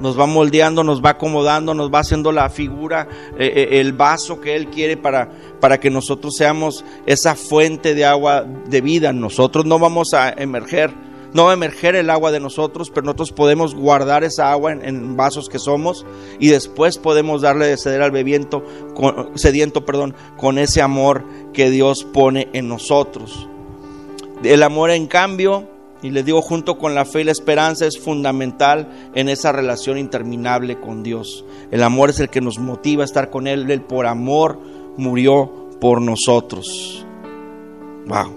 nos 0.00 0.18
va 0.18 0.26
moldeando, 0.26 0.84
nos 0.84 1.02
va 1.02 1.10
acomodando, 1.10 1.74
nos 1.74 1.92
va 1.92 2.00
haciendo 2.00 2.32
la 2.32 2.50
figura, 2.50 3.08
eh, 3.38 3.52
eh, 3.54 3.80
el 3.80 3.92
vaso 3.92 4.40
que 4.40 4.56
Él 4.56 4.68
quiere 4.68 4.96
para, 4.96 5.30
para 5.60 5.78
que 5.78 5.90
nosotros 5.90 6.34
seamos 6.36 6.84
esa 7.06 7.34
fuente 7.34 7.94
de 7.94 8.04
agua 8.04 8.42
de 8.42 8.80
vida. 8.80 9.12
Nosotros 9.12 9.64
no 9.64 9.78
vamos 9.78 10.14
a 10.14 10.30
emerger, 10.30 10.92
no 11.32 11.44
va 11.44 11.50
a 11.50 11.54
emerger 11.54 11.96
el 11.96 12.10
agua 12.10 12.32
de 12.32 12.40
nosotros, 12.40 12.90
pero 12.90 13.04
nosotros 13.04 13.32
podemos 13.32 13.74
guardar 13.74 14.24
esa 14.24 14.50
agua 14.50 14.72
en, 14.72 15.16
vasos 15.16 15.48
que 15.48 15.58
somos 15.58 16.04
y 16.38 16.48
después 16.48 16.98
podemos 16.98 17.42
darle 17.42 17.66
de 17.66 17.76
ceder 17.76 18.02
al 18.02 18.10
bebiento, 18.10 18.64
sediento 19.34 19.84
perdón, 19.84 20.14
con 20.36 20.58
ese 20.58 20.82
amor 20.82 21.24
que 21.52 21.70
Dios 21.70 22.04
pone 22.04 22.48
en 22.52 22.68
nosotros. 22.68 23.48
El 24.42 24.62
amor, 24.62 24.90
en 24.90 25.06
cambio, 25.06 25.73
y 26.04 26.10
les 26.10 26.26
digo, 26.26 26.42
junto 26.42 26.76
con 26.76 26.94
la 26.94 27.06
fe 27.06 27.22
y 27.22 27.24
la 27.24 27.32
esperanza 27.32 27.86
es 27.86 27.98
fundamental 27.98 29.10
en 29.14 29.30
esa 29.30 29.52
relación 29.52 29.96
interminable 29.96 30.78
con 30.78 31.02
Dios. 31.02 31.46
El 31.70 31.82
amor 31.82 32.10
es 32.10 32.20
el 32.20 32.28
que 32.28 32.42
nos 32.42 32.58
motiva 32.58 33.04
a 33.04 33.06
estar 33.06 33.30
con 33.30 33.46
Él. 33.46 33.70
Él 33.70 33.80
por 33.80 34.04
amor 34.06 34.58
murió 34.98 35.70
por 35.80 36.02
nosotros. 36.02 37.06
Wow. 38.06 38.36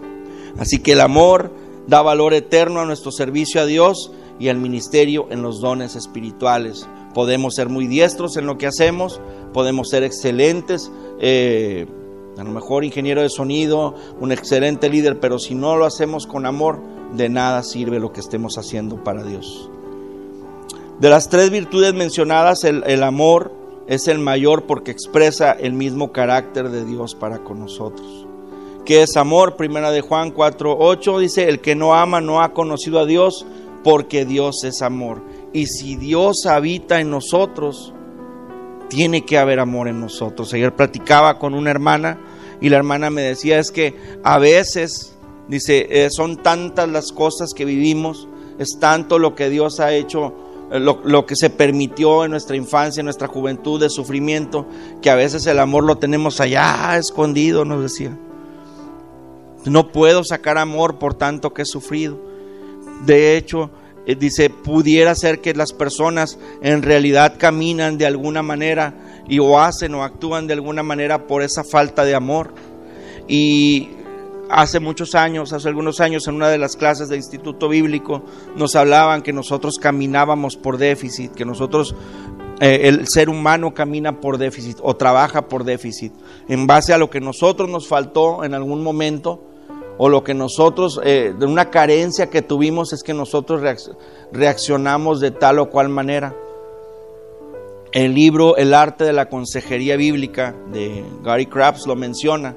Así 0.58 0.80
que 0.80 0.94
el 0.94 1.02
amor 1.02 1.52
da 1.88 2.02
valor 2.02 2.34
eterno 2.34 2.80
a 2.80 2.86
nuestro 2.86 3.12
servicio 3.12 3.60
a 3.60 3.66
Dios 3.66 4.14
y 4.40 4.48
al 4.48 4.60
ministerio 4.60 5.28
en 5.30 5.42
los 5.42 5.60
dones 5.60 5.98
espirituales. 5.98 6.88
Podemos 7.14 7.56
ser 7.56 7.68
muy 7.68 7.86
diestros 7.86 8.38
en 8.38 8.46
lo 8.46 8.58
que 8.58 8.68
hacemos, 8.68 9.20
podemos 9.52 9.90
ser 9.90 10.04
excelentes. 10.04 10.90
Eh, 11.20 11.86
a 12.38 12.44
lo 12.44 12.52
mejor 12.52 12.84
ingeniero 12.84 13.22
de 13.22 13.30
sonido, 13.30 13.96
un 14.20 14.32
excelente 14.32 14.90
líder, 14.90 15.20
pero 15.20 15.40
si 15.40 15.56
no 15.56 15.76
lo 15.76 15.86
hacemos 15.86 16.28
con 16.28 16.46
amor, 16.46 16.80
de 17.14 17.30
nada 17.30 17.64
sirve 17.64 18.00
lo 18.00 18.12
que 18.12 18.20
estemos 18.20 18.58
haciendo 18.58 19.04
para 19.04 19.24
Dios. 19.24 19.70
De 21.00 21.10
las 21.10 21.30
tres 21.30 21.52
virtudes 21.52 21.94
mencionadas, 21.94 22.64
el, 22.64 23.04
amor 23.04 23.52
es 23.88 24.08
el 24.08 24.20
mayor 24.20 24.66
porque 24.66 24.92
expresa 24.92 25.52
el 25.52 25.74
mismo 25.74 26.12
carácter 26.12 26.70
de 26.70 26.86
Dios 26.86 27.16
para 27.16 27.44
con 27.44 27.60
nosotros. 27.60 28.26
¿Qué 28.86 29.04
es 29.04 29.16
amor? 29.16 29.58
Primera 29.58 29.92
de 29.92 30.02
Juan 30.02 30.34
4:8 30.34 31.20
dice, 31.20 31.50
el 31.50 31.60
que 31.60 31.76
no 31.76 31.94
ama 31.94 32.20
no 32.22 32.42
ha 32.42 32.54
conocido 32.54 33.00
a 33.00 33.06
Dios 33.06 33.46
porque 33.84 34.26
Dios 34.26 34.64
es 34.64 34.82
amor. 34.82 35.22
Y 35.54 35.68
si 35.68 35.96
Dios 35.98 36.46
habita 36.46 37.00
en 37.00 37.12
nosotros, 37.12 37.94
tiene 38.90 39.26
que 39.26 39.38
haber 39.38 39.60
amor 39.60 39.88
en 39.88 40.00
nosotros. 40.00 40.54
Ayer 40.54 40.76
platicaba 40.76 41.40
con 41.40 41.54
una 41.54 41.72
hermana 41.72 42.20
y 42.62 42.70
la 42.70 42.78
hermana 42.78 43.10
me 43.10 43.22
decía 43.22 43.60
es 43.60 43.72
que 43.72 43.96
a 44.24 44.40
veces 44.40 45.18
Dice, 45.48 45.88
eh, 45.90 46.10
son 46.10 46.38
tantas 46.38 46.90
las 46.90 47.12
cosas 47.12 47.54
que 47.54 47.64
vivimos, 47.64 48.28
es 48.60 48.80
tanto 48.80 49.18
lo 49.18 49.34
que 49.34 49.50
Dios 49.50 49.80
ha 49.80 49.94
hecho, 49.94 50.34
eh, 50.72 50.80
lo, 50.80 51.00
lo, 51.06 51.26
que 51.26 51.38
se 51.38 51.50
permitió 51.50 52.26
en 52.26 52.32
nuestra 52.32 52.58
infancia, 52.58 53.00
en 53.00 53.06
nuestra 53.06 53.30
juventud 53.30 53.80
de 53.80 53.90
sufrimiento, 53.90 54.66
que 55.02 55.10
a 55.10 55.16
veces 55.16 55.46
el 55.48 55.60
amor 55.60 55.86
lo 55.86 55.98
tenemos 55.98 56.42
allá 56.42 56.98
escondido, 56.98 57.64
nos 57.64 57.82
decía. 57.82 58.18
No 59.64 59.92
puedo 59.92 60.24
sacar 60.24 60.58
amor 60.58 61.00
por 61.00 61.14
tanto 61.14 61.54
que 61.54 61.62
he 61.62 61.66
sufrido. 61.66 62.20
De 63.06 63.38
hecho, 63.38 63.70
dice, 64.16 64.50
pudiera 64.50 65.14
ser 65.16 65.42
que 65.42 65.54
las 65.54 65.74
personas 65.74 66.40
en 66.62 66.82
realidad 66.82 67.36
caminan 67.38 67.98
de 67.98 68.06
alguna 68.06 68.42
manera 68.42 68.94
y 69.28 69.40
o 69.40 69.60
hacen 69.60 69.94
o 69.96 70.04
actúan 70.04 70.48
de 70.48 70.54
alguna 70.54 70.84
manera 70.84 71.28
por 71.28 71.42
esa 71.42 71.64
falta 71.64 72.06
de 72.06 72.16
amor. 72.16 72.54
Y 73.28 73.90
hace 74.50 74.80
muchos 74.80 75.16
años, 75.16 75.54
hace 75.54 75.68
algunos 75.68 76.00
años, 76.00 76.28
en 76.28 76.36
una 76.36 76.50
de 76.50 76.58
las 76.58 76.76
clases 76.76 77.10
de 77.10 77.18
Instituto 77.18 77.70
Bíblico, 77.70 78.24
nos 78.56 78.76
hablaban 78.76 79.22
que 79.22 79.34
nosotros 79.34 79.76
caminábamos 79.80 80.56
por 80.56 80.78
déficit, 80.78 81.34
que 81.34 81.46
nosotros, 81.46 81.96
eh, 82.60 82.82
el 82.84 83.08
ser 83.08 83.30
humano 83.30 83.74
camina 83.74 84.20
por 84.20 84.38
déficit 84.38 84.78
o 84.82 84.96
trabaja 84.96 85.48
por 85.48 85.64
déficit, 85.64 86.14
en 86.48 86.68
base 86.68 86.94
a 86.94 86.98
lo 86.98 87.10
que 87.10 87.20
nosotros 87.20 87.70
nos 87.70 87.88
faltó 87.88 88.44
en 88.44 88.54
algún 88.54 88.84
momento 88.84 89.44
o 89.98 90.10
lo 90.10 90.24
que 90.24 90.34
nosotros, 90.34 91.00
eh, 91.04 91.34
de 91.38 91.46
una 91.46 91.70
carencia 91.70 92.30
que 92.30 92.42
tuvimos 92.42 92.94
es 92.94 93.04
que 93.04 93.14
nosotros 93.14 93.62
reaccionamos 94.32 95.20
de 95.20 95.32
tal 95.32 95.60
o 95.60 95.70
cual 95.70 95.90
manera. 95.90 96.36
El 97.92 98.14
libro 98.14 98.58
El 98.58 98.74
arte 98.74 99.06
de 99.06 99.14
la 99.14 99.30
consejería 99.30 99.96
bíblica 99.96 100.56
de 100.72 101.04
Gary 101.24 101.46
Krabs 101.46 101.88
lo 101.88 101.96
menciona 101.96 102.56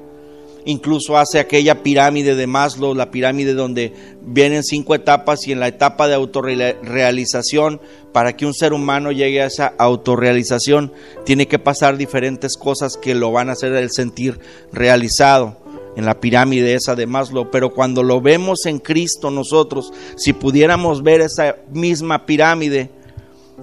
incluso 0.65 1.17
hace 1.17 1.39
aquella 1.39 1.81
pirámide 1.83 2.35
de 2.35 2.47
Maslow, 2.47 2.93
la 2.93 3.11
pirámide 3.11 3.53
donde 3.53 3.93
vienen 4.21 4.63
cinco 4.63 4.95
etapas 4.95 5.47
y 5.47 5.51
en 5.51 5.59
la 5.59 5.67
etapa 5.67 6.07
de 6.07 6.15
autorrealización, 6.15 7.81
para 8.11 8.35
que 8.35 8.45
un 8.45 8.53
ser 8.53 8.73
humano 8.73 9.11
llegue 9.11 9.41
a 9.41 9.47
esa 9.47 9.73
autorrealización, 9.77 10.93
tiene 11.25 11.47
que 11.47 11.59
pasar 11.59 11.97
diferentes 11.97 12.57
cosas 12.57 12.97
que 12.97 13.15
lo 13.15 13.31
van 13.31 13.49
a 13.49 13.53
hacer 13.53 13.73
el 13.73 13.91
sentir 13.91 14.39
realizado 14.71 15.60
en 15.95 16.05
la 16.05 16.19
pirámide 16.19 16.73
esa 16.73 16.95
de 16.95 17.07
Maslow, 17.07 17.49
pero 17.51 17.73
cuando 17.73 18.03
lo 18.03 18.21
vemos 18.21 18.65
en 18.65 18.79
Cristo 18.79 19.31
nosotros, 19.31 19.91
si 20.15 20.33
pudiéramos 20.33 21.03
ver 21.03 21.21
esa 21.21 21.57
misma 21.71 22.25
pirámide, 22.25 22.89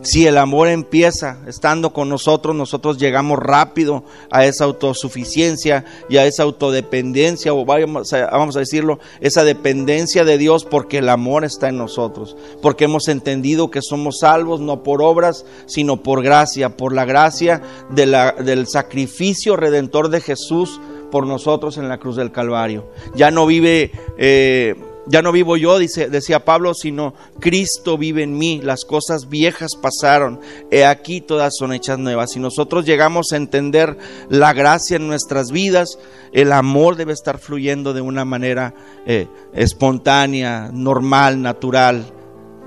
si 0.02 0.26
el 0.26 0.38
amor 0.38 0.68
empieza 0.68 1.38
estando 1.46 1.92
con 1.92 2.08
nosotros, 2.08 2.54
nosotros 2.54 2.98
llegamos 2.98 3.38
rápido 3.38 4.04
a 4.30 4.44
esa 4.44 4.64
autosuficiencia 4.64 5.84
y 6.08 6.18
a 6.18 6.26
esa 6.26 6.44
autodependencia, 6.44 7.52
o 7.52 7.64
vamos 7.64 8.12
a, 8.12 8.58
decirlo, 8.60 9.00
esa 9.20 9.44
dependencia 9.44 10.24
de 10.24 10.38
Dios 10.38 10.64
porque 10.64 10.98
el 10.98 11.08
amor 11.08 11.44
está 11.44 11.68
en 11.68 11.78
nosotros, 11.78 12.36
porque 12.62 12.84
hemos 12.84 13.08
entendido 13.08 13.70
que 13.70 13.82
somos 13.82 14.20
salvos 14.20 14.60
no 14.60 14.82
por 14.82 15.02
obras, 15.02 15.44
sino 15.66 16.02
por 16.02 16.22
gracia, 16.22 16.76
por 16.76 16.92
la 16.94 17.04
gracia 17.04 17.60
del 17.90 18.66
sacrificio 18.68 19.56
redentor 19.56 20.10
de 20.10 20.20
Jesús 20.20 20.80
por 21.10 21.26
nosotros 21.26 21.78
en 21.78 21.88
la 21.88 21.98
cruz 21.98 22.16
del 22.16 22.32
Calvario. 22.32 22.90
Ya 23.14 23.30
no 23.30 23.46
vive... 23.46 23.90
Eh, 24.16 24.74
ya 25.10 25.22
no 25.22 25.32
vivo 25.32 25.56
yo, 25.56 25.78
dice, 25.78 26.10
decía 26.10 26.44
Pablo, 26.44 26.74
sino 26.74 27.14
Cristo 27.40 27.96
vive 27.96 28.22
en 28.22 28.36
mí. 28.36 28.60
Las 28.62 28.84
cosas 28.84 29.30
viejas 29.30 29.70
pasaron. 29.74 30.38
He 30.70 30.84
aquí 30.84 31.22
todas 31.22 31.54
son 31.58 31.72
hechas 31.72 31.98
nuevas. 31.98 32.32
Si 32.32 32.40
nosotros 32.40 32.84
llegamos 32.84 33.32
a 33.32 33.36
entender 33.36 33.96
la 34.28 34.52
gracia 34.52 34.96
en 34.96 35.08
nuestras 35.08 35.50
vidas, 35.50 35.98
el 36.32 36.52
amor 36.52 36.96
debe 36.96 37.14
estar 37.14 37.38
fluyendo 37.38 37.94
de 37.94 38.02
una 38.02 38.26
manera 38.26 38.74
eh, 39.06 39.28
espontánea, 39.54 40.70
normal, 40.72 41.40
natural. 41.40 42.12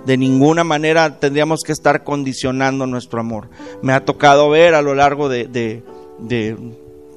De 0.05 0.17
ninguna 0.17 0.63
manera 0.63 1.19
tendríamos 1.19 1.61
que 1.63 1.73
estar 1.73 2.03
condicionando 2.03 2.87
nuestro 2.87 3.19
amor. 3.19 3.49
Me 3.83 3.93
ha 3.93 4.03
tocado 4.03 4.49
ver 4.49 4.73
a 4.73 4.81
lo 4.81 4.95
largo 4.95 5.29
de, 5.29 5.45
de, 5.45 5.83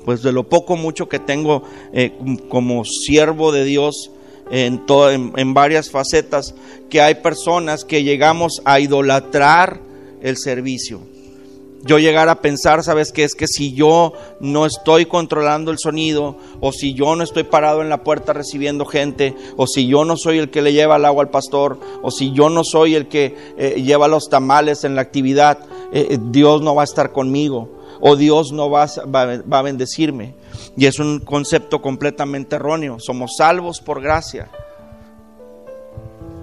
pues 0.04 0.22
de 0.22 0.32
lo 0.32 0.48
poco 0.48 0.76
mucho 0.76 1.08
que 1.08 1.18
tengo 1.18 1.62
eh, 1.92 2.12
como 2.48 2.84
siervo 2.84 3.52
de 3.52 3.64
Dios, 3.64 4.10
en, 4.50 4.82
en, 4.88 5.32
en 5.36 5.54
varias 5.54 5.90
facetas, 5.90 6.54
que 6.90 7.00
hay 7.00 7.16
personas 7.16 7.84
que 7.84 8.02
llegamos 8.02 8.60
a 8.64 8.78
idolatrar 8.80 9.80
el 10.20 10.36
servicio 10.36 11.00
yo 11.84 11.98
llegar 11.98 12.28
a 12.28 12.40
pensar, 12.40 12.82
¿sabes 12.82 13.12
qué? 13.12 13.24
Es 13.24 13.34
que 13.34 13.46
si 13.46 13.74
yo 13.74 14.14
no 14.40 14.64
estoy 14.64 15.04
controlando 15.04 15.70
el 15.70 15.78
sonido, 15.78 16.36
o 16.60 16.72
si 16.72 16.94
yo 16.94 17.14
no 17.14 17.22
estoy 17.22 17.44
parado 17.44 17.82
en 17.82 17.90
la 17.90 18.02
puerta 18.02 18.32
recibiendo 18.32 18.86
gente, 18.86 19.34
o 19.56 19.66
si 19.66 19.86
yo 19.86 20.04
no 20.04 20.16
soy 20.16 20.38
el 20.38 20.50
que 20.50 20.62
le 20.62 20.72
lleva 20.72 20.96
el 20.96 21.04
agua 21.04 21.24
al 21.24 21.30
pastor, 21.30 21.78
o 22.02 22.10
si 22.10 22.32
yo 22.32 22.48
no 22.48 22.64
soy 22.64 22.94
el 22.94 23.06
que 23.06 23.36
eh, 23.58 23.82
lleva 23.84 24.08
los 24.08 24.30
tamales 24.30 24.84
en 24.84 24.94
la 24.94 25.02
actividad, 25.02 25.58
eh, 25.92 26.18
Dios 26.30 26.62
no 26.62 26.74
va 26.74 26.82
a 26.82 26.86
estar 26.86 27.12
conmigo, 27.12 27.68
o 28.00 28.16
Dios 28.16 28.52
no 28.52 28.70
va 28.70 28.84
a 28.84 29.62
bendecirme. 29.62 30.34
Y 30.76 30.86
es 30.86 30.98
un 30.98 31.20
concepto 31.20 31.80
completamente 31.80 32.56
erróneo. 32.56 32.98
Somos 33.00 33.36
salvos 33.38 33.80
por 33.80 34.00
gracia. 34.00 34.48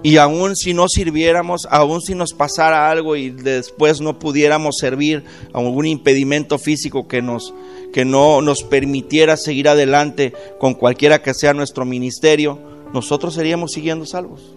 Y 0.04 0.16
aún 0.16 0.56
si 0.56 0.74
no 0.74 0.88
sirviéramos, 0.88 1.68
aún 1.70 2.00
si 2.00 2.14
nos 2.16 2.32
pasara 2.32 2.90
algo 2.90 3.14
y 3.14 3.30
después 3.30 4.00
no 4.00 4.18
pudiéramos 4.18 4.76
servir, 4.78 5.24
algún 5.52 5.86
impedimento 5.86 6.58
físico 6.58 7.06
que, 7.06 7.22
nos, 7.22 7.54
que 7.92 8.04
no 8.04 8.42
nos 8.42 8.64
permitiera 8.64 9.36
seguir 9.36 9.68
adelante 9.68 10.32
con 10.58 10.74
cualquiera 10.74 11.22
que 11.22 11.34
sea 11.34 11.54
nuestro 11.54 11.84
ministerio, 11.84 12.58
nosotros 12.92 13.34
seríamos 13.34 13.72
siguiendo 13.72 14.04
salvos. 14.04 14.56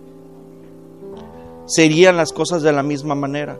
Serían 1.67 2.17
las 2.17 2.31
cosas 2.33 2.63
de 2.63 2.73
la 2.73 2.81
misma 2.81 3.13
manera. 3.13 3.59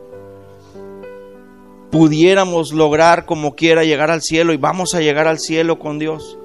Pudiéramos 1.90 2.72
lograr 2.72 3.26
como 3.26 3.54
quiera 3.54 3.84
llegar 3.84 4.10
al 4.10 4.22
cielo 4.22 4.52
y 4.52 4.56
vamos 4.56 4.94
a 4.94 5.00
llegar 5.00 5.28
al 5.28 5.38
cielo 5.38 5.78
con 5.78 5.98
Dios. 5.98 6.36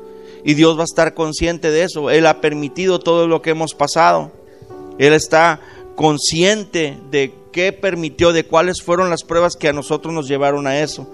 Y 0.43 0.53
Dios 0.53 0.77
va 0.77 0.81
a 0.81 0.85
estar 0.85 1.13
consciente 1.13 1.71
de 1.71 1.83
eso. 1.83 2.09
Él 2.09 2.25
ha 2.25 2.41
permitido 2.41 2.99
todo 2.99 3.27
lo 3.27 3.41
que 3.41 3.51
hemos 3.51 3.73
pasado. 3.73 4.31
Él 4.97 5.13
está 5.13 5.59
consciente 5.95 6.97
de 7.11 7.33
qué 7.51 7.73
permitió, 7.73 8.33
de 8.33 8.45
cuáles 8.45 8.81
fueron 8.81 9.09
las 9.09 9.23
pruebas 9.23 9.55
que 9.55 9.67
a 9.67 9.73
nosotros 9.73 10.13
nos 10.13 10.27
llevaron 10.27 10.67
a 10.67 10.79
eso. 10.79 11.07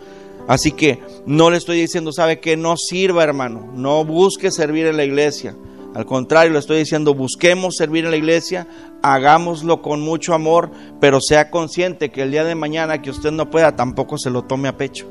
Así 0.48 0.72
que 0.72 1.00
no 1.26 1.50
le 1.50 1.58
estoy 1.58 1.82
diciendo, 1.82 2.14
sabe 2.14 2.40
que 2.40 2.56
no 2.56 2.78
sirva, 2.78 3.24
hermano, 3.24 3.70
no 3.74 4.06
busque 4.06 4.50
servir 4.52 4.86
en 4.86 4.96
la 4.96 5.04
iglesia. 5.04 5.56
Al 5.98 6.06
contrario, 6.06 6.54
le 6.54 6.60
estoy 6.60 6.78
diciendo, 6.78 7.16
busquemos 7.16 7.76
servir 7.76 8.06
en 8.06 8.12
la 8.12 8.18
iglesia, 8.18 8.68
hagámoslo 9.02 9.82
con 9.82 10.00
mucho 10.00 10.36
amor, 10.36 10.70
pero 11.02 11.20
sea 11.20 11.50
consciente 11.50 12.12
que 12.12 12.22
el 12.22 12.30
día 12.30 12.44
de 12.44 12.54
mañana 12.54 13.02
que 13.02 13.10
usted 13.10 13.32
no 13.32 13.50
pueda, 13.50 13.76
tampoco 13.76 14.20
se 14.20 14.30
lo 14.30 14.44
tome 14.44 14.68
a 14.68 14.78
pecho. 14.78 15.08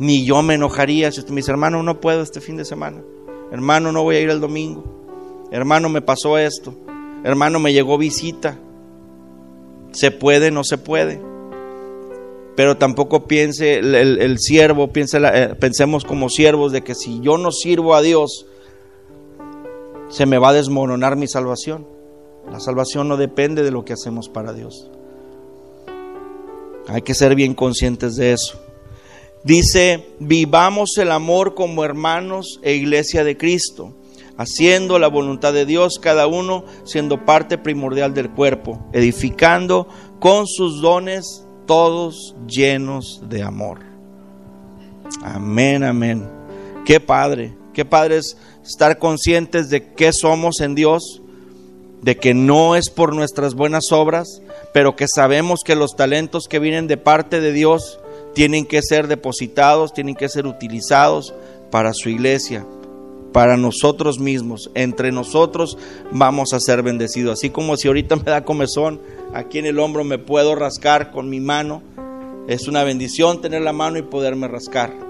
Ni 0.00 0.24
yo 0.24 0.42
me 0.42 0.54
enojaría 0.54 1.12
si 1.12 1.20
usted 1.20 1.30
me 1.30 1.42
dice, 1.42 1.52
hermano, 1.52 1.80
no 1.84 2.00
puedo 2.00 2.22
este 2.22 2.40
fin 2.40 2.56
de 2.56 2.64
semana. 2.64 3.04
Hermano, 3.52 3.92
no 3.92 4.02
voy 4.02 4.16
a 4.16 4.20
ir 4.20 4.30
el 4.30 4.40
domingo. 4.40 4.82
Hermano, 5.52 5.88
me 5.88 6.02
pasó 6.02 6.38
esto. 6.38 6.74
Hermano, 7.22 7.60
me 7.60 7.72
llegó 7.72 7.98
visita. 7.98 8.58
Se 9.92 10.10
puede, 10.10 10.50
no 10.50 10.64
se 10.64 10.78
puede. 10.78 11.20
Pero 12.56 12.78
tampoco 12.78 13.28
piense 13.28 13.78
el, 13.78 14.38
siervo, 14.40 14.88
piense 14.88 15.20
eh, 15.22 15.54
pensemos 15.54 16.04
como 16.04 16.30
siervos 16.30 16.72
de 16.72 16.82
que 16.82 16.96
si 16.96 17.20
yo 17.20 17.38
no 17.38 17.52
sirvo 17.52 17.94
a 17.94 18.02
Dios, 18.02 18.44
se 20.08 20.26
me 20.26 20.38
va 20.38 20.50
a 20.50 20.54
desmoronar 20.54 21.16
mi 21.16 21.26
salvación. 21.26 21.86
La 22.50 22.60
salvación 22.60 23.08
no 23.08 23.16
depende 23.16 23.62
de 23.62 23.70
lo 23.70 23.84
que 23.84 23.92
hacemos 23.92 24.28
para 24.28 24.52
Dios. 24.52 24.90
Hay 26.88 27.02
que 27.02 27.14
ser 27.14 27.34
bien 27.34 27.54
conscientes 27.54 28.16
de 28.16 28.32
eso. 28.32 28.58
Dice, 29.44 30.08
vivamos 30.18 30.96
el 30.98 31.12
amor 31.12 31.54
como 31.54 31.84
hermanos 31.84 32.58
e 32.62 32.74
iglesia 32.74 33.24
de 33.24 33.36
Cristo 33.36 33.94
haciendo 34.38 35.00
la 35.00 35.08
voluntad 35.08 35.52
de 35.52 35.66
Dios, 35.66 35.98
cada 36.00 36.26
uno 36.28 36.64
siendo 36.84 37.26
parte 37.26 37.58
primordial 37.58 38.14
del 38.14 38.30
cuerpo, 38.30 38.78
edificando 38.92 39.88
con 40.20 40.46
sus 40.46 40.80
dones 40.80 41.44
todos 41.66 42.36
llenos 42.46 43.20
de 43.28 43.42
amor. 43.42 43.80
Amén, 45.22 45.82
amén. 45.82 46.26
Qué 46.86 47.00
padre, 47.00 47.54
qué 47.74 47.84
padre 47.84 48.18
es 48.18 48.38
estar 48.68 48.98
conscientes 48.98 49.70
de 49.70 49.92
qué 49.94 50.12
somos 50.12 50.60
en 50.60 50.74
Dios, 50.74 51.22
de 52.02 52.16
que 52.16 52.34
no 52.34 52.76
es 52.76 52.90
por 52.90 53.14
nuestras 53.14 53.54
buenas 53.54 53.90
obras, 53.90 54.42
pero 54.72 54.94
que 54.94 55.06
sabemos 55.08 55.60
que 55.64 55.74
los 55.74 55.96
talentos 55.96 56.46
que 56.48 56.58
vienen 56.58 56.86
de 56.86 56.96
parte 56.98 57.40
de 57.40 57.52
Dios 57.52 57.98
tienen 58.34 58.66
que 58.66 58.82
ser 58.82 59.08
depositados, 59.08 59.92
tienen 59.92 60.14
que 60.14 60.28
ser 60.28 60.46
utilizados 60.46 61.34
para 61.70 61.92
su 61.92 62.08
iglesia 62.08 62.64
para 63.32 63.56
nosotros 63.56 64.18
mismos, 64.18 64.70
entre 64.74 65.12
nosotros 65.12 65.76
vamos 66.10 66.52
a 66.52 66.60
ser 66.60 66.82
bendecidos. 66.82 67.38
Así 67.38 67.50
como 67.50 67.76
si 67.76 67.88
ahorita 67.88 68.16
me 68.16 68.22
da 68.22 68.44
comezón, 68.44 69.00
aquí 69.34 69.58
en 69.58 69.66
el 69.66 69.78
hombro 69.78 70.04
me 70.04 70.18
puedo 70.18 70.54
rascar 70.54 71.10
con 71.10 71.28
mi 71.28 71.40
mano, 71.40 71.82
es 72.48 72.68
una 72.68 72.84
bendición 72.84 73.40
tener 73.40 73.62
la 73.62 73.72
mano 73.72 73.98
y 73.98 74.02
poderme 74.02 74.48
rascar. 74.48 75.07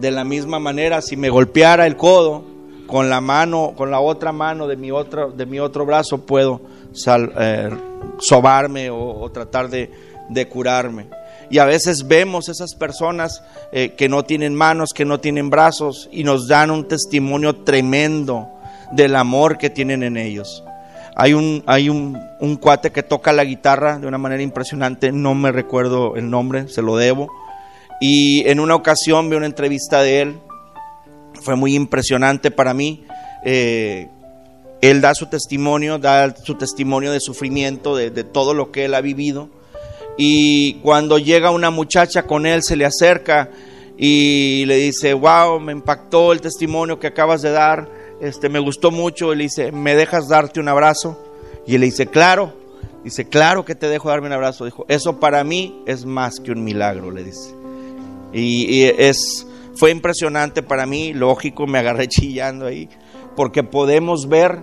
De 0.00 0.10
la 0.10 0.24
misma 0.24 0.58
manera, 0.58 1.00
si 1.00 1.16
me 1.16 1.30
golpeara 1.30 1.86
el 1.86 1.96
codo 1.96 2.44
con 2.86 3.08
la 3.08 3.20
mano, 3.20 3.74
con 3.76 3.90
la 3.90 4.00
otra 4.00 4.32
mano 4.32 4.66
de 4.66 4.76
mi 4.76 4.90
otro, 4.90 5.30
de 5.30 5.46
mi 5.46 5.60
otro 5.60 5.86
brazo, 5.86 6.26
puedo 6.26 6.60
eh, 7.06 7.70
sobarme 8.18 8.90
o, 8.90 9.30
tratar 9.32 9.68
de, 9.68 9.90
de 10.28 10.48
curarme. 10.48 11.06
Y 11.50 11.58
a 11.58 11.64
veces 11.64 12.06
vemos 12.08 12.48
esas 12.48 12.74
personas 12.74 13.42
eh, 13.72 13.94
que 13.96 14.08
no 14.08 14.24
tienen 14.24 14.54
manos, 14.54 14.92
que 14.94 15.04
no 15.04 15.20
tienen 15.20 15.50
brazos 15.50 16.08
y 16.10 16.24
nos 16.24 16.48
dan 16.48 16.70
un 16.70 16.88
testimonio 16.88 17.56
tremendo 17.56 18.48
del 18.92 19.16
amor 19.16 19.58
que 19.58 19.70
tienen 19.70 20.02
en 20.02 20.16
ellos. 20.16 20.64
Hay 21.16 21.32
un, 21.32 21.62
hay 21.66 21.88
un, 21.88 22.18
un 22.40 22.56
cuate 22.56 22.90
que 22.90 23.02
toca 23.02 23.32
la 23.32 23.44
guitarra 23.44 23.98
de 23.98 24.06
una 24.06 24.18
manera 24.18 24.42
impresionante, 24.42 25.12
no 25.12 25.34
me 25.34 25.52
recuerdo 25.52 26.16
el 26.16 26.28
nombre, 26.28 26.68
se 26.68 26.82
lo 26.82 26.96
debo. 26.96 27.28
Y 28.04 28.48
en 28.48 28.60
una 28.60 28.74
ocasión 28.74 29.30
vi 29.30 29.36
una 29.36 29.46
entrevista 29.46 30.02
de 30.02 30.20
él, 30.20 30.40
fue 31.40 31.56
muy 31.56 31.74
impresionante 31.74 32.50
para 32.50 32.74
mí. 32.74 33.04
Eh, 33.44 34.08
él 34.80 35.00
da 35.00 35.14
su 35.14 35.26
testimonio, 35.26 35.98
da 35.98 36.34
su 36.36 36.56
testimonio 36.56 37.12
de 37.12 37.20
sufrimiento, 37.20 37.96
de, 37.96 38.10
de 38.10 38.24
todo 38.24 38.52
lo 38.52 38.72
que 38.72 38.84
él 38.84 38.94
ha 38.94 39.00
vivido 39.00 39.48
y 40.16 40.74
cuando 40.74 41.18
llega 41.18 41.50
una 41.50 41.70
muchacha 41.70 42.24
con 42.24 42.46
él, 42.46 42.62
se 42.62 42.76
le 42.76 42.84
acerca 42.84 43.50
y 43.96 44.64
le 44.66 44.76
dice, 44.76 45.14
wow, 45.14 45.58
me 45.60 45.72
impactó 45.72 46.32
el 46.32 46.40
testimonio 46.40 46.98
que 46.98 47.08
acabas 47.08 47.42
de 47.42 47.50
dar, 47.50 47.88
este, 48.20 48.48
me 48.48 48.60
gustó 48.60 48.90
mucho. 48.90 49.32
Y 49.32 49.36
le 49.36 49.44
dice, 49.44 49.72
¿me 49.72 49.96
dejas 49.96 50.28
darte 50.28 50.60
un 50.60 50.68
abrazo? 50.68 51.20
Y 51.66 51.74
él 51.74 51.80
le 51.80 51.86
dice, 51.86 52.06
claro. 52.06 52.52
Dice, 53.02 53.28
claro 53.28 53.64
que 53.66 53.74
te 53.74 53.88
dejo 53.88 54.08
darme 54.08 54.28
un 54.28 54.32
abrazo. 54.32 54.64
Dijo, 54.64 54.86
eso 54.88 55.20
para 55.20 55.44
mí 55.44 55.82
es 55.86 56.06
más 56.06 56.40
que 56.40 56.52
un 56.52 56.64
milagro, 56.64 57.10
le 57.10 57.24
dice. 57.24 57.63
Y, 58.34 58.82
es, 58.82 59.46
fue 59.74 59.90
impresionante 59.90 60.62
para 60.62 60.86
mí, 60.86 61.12
lógico, 61.12 61.66
me 61.66 61.78
agarré 61.78 62.08
chillando 62.08 62.66
ahí, 62.66 62.88
porque 63.36 63.62
podemos 63.62 64.28
ver 64.28 64.62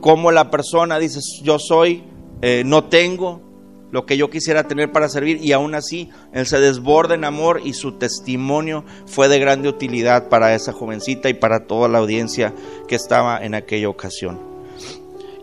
cómo 0.00 0.32
la 0.32 0.50
persona 0.50 0.98
dice, 0.98 1.20
yo 1.42 1.58
soy, 1.58 2.04
eh, 2.42 2.62
no 2.66 2.84
tengo, 2.84 3.40
lo 3.94 4.06
que 4.06 4.16
yo 4.16 4.28
quisiera 4.28 4.66
tener 4.66 4.90
para 4.90 5.08
servir 5.08 5.38
y 5.40 5.52
aún 5.52 5.76
así 5.76 6.10
él 6.32 6.46
se 6.46 6.58
desborda 6.58 7.14
en 7.14 7.24
amor 7.24 7.60
y 7.64 7.74
su 7.74 7.92
testimonio 7.92 8.84
fue 9.06 9.28
de 9.28 9.38
grande 9.38 9.68
utilidad 9.68 10.28
para 10.28 10.52
esa 10.52 10.72
jovencita 10.72 11.28
y 11.28 11.34
para 11.34 11.68
toda 11.68 11.88
la 11.88 11.98
audiencia 11.98 12.52
que 12.88 12.96
estaba 12.96 13.38
en 13.38 13.54
aquella 13.54 13.88
ocasión. 13.88 14.40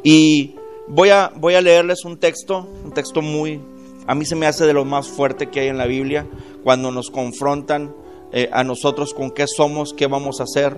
Y 0.03 0.55
voy 0.89 1.11
a, 1.11 1.31
voy 1.33 1.53
a 1.53 1.61
leerles 1.61 2.03
un 2.03 2.17
texto, 2.17 2.67
un 2.83 2.91
texto 2.91 3.21
muy, 3.21 3.61
a 4.05 4.15
mí 4.15 4.25
se 4.25 4.35
me 4.35 4.47
hace 4.47 4.65
de 4.65 4.73
lo 4.73 4.83
más 4.83 5.07
fuerte 5.07 5.47
que 5.47 5.61
hay 5.61 5.67
en 5.69 5.77
la 5.77 5.85
Biblia, 5.85 6.27
cuando 6.63 6.91
nos 6.91 7.09
confrontan 7.09 7.93
eh, 8.31 8.49
a 8.53 8.63
nosotros 8.63 9.13
con 9.13 9.31
qué 9.31 9.45
somos, 9.47 9.93
qué 9.93 10.07
vamos 10.07 10.39
a 10.39 10.43
hacer, 10.43 10.77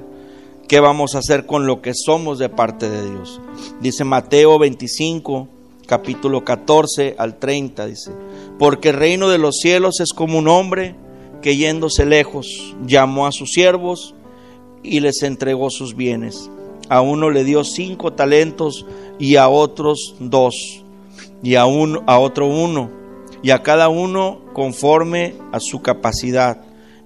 qué 0.68 0.80
vamos 0.80 1.16
a 1.16 1.20
hacer 1.20 1.46
con 1.46 1.68
lo 1.68 1.82
que 1.82 1.94
somos 1.94 2.40
de 2.40 2.50
parte 2.50 2.90
de 2.90 3.10
Dios. 3.10 3.40
Dice 3.82 4.04
Mateo 4.04 4.58
25, 4.58 5.48
capítulo 5.86 6.44
14 6.44 7.16
al 7.18 7.38
30, 7.38 7.86
dice, 7.86 8.12
porque 8.58 8.90
el 8.90 8.96
reino 8.96 9.30
de 9.30 9.38
los 9.38 9.58
cielos 9.58 10.00
es 10.00 10.14
como 10.14 10.40
un 10.40 10.48
hombre 10.48 10.96
que 11.42 11.58
yéndose 11.58 12.06
lejos 12.06 12.76
llamó 12.86 13.28
a 13.28 13.32
sus 13.32 13.52
siervos 13.52 14.16
y 14.82 15.02
les 15.02 15.22
entregó 15.24 15.70
sus 15.70 15.96
bienes. 15.96 16.50
A 16.90 17.02
uno 17.02 17.30
le 17.30 17.44
dio 17.44 17.64
cinco 17.64 18.14
talentos 18.14 18.86
y 19.20 19.36
a 19.36 19.50
otros 19.50 20.16
dos, 20.20 20.84
y 21.42 21.56
a, 21.56 21.66
uno, 21.66 22.02
a 22.08 22.20
otro 22.20 22.48
uno, 22.48 22.90
y 23.44 23.52
a 23.52 23.62
cada 23.62 23.90
uno 23.90 24.42
conforme 24.54 25.36
a 25.52 25.60
su 25.60 25.82
capacidad. 25.82 26.62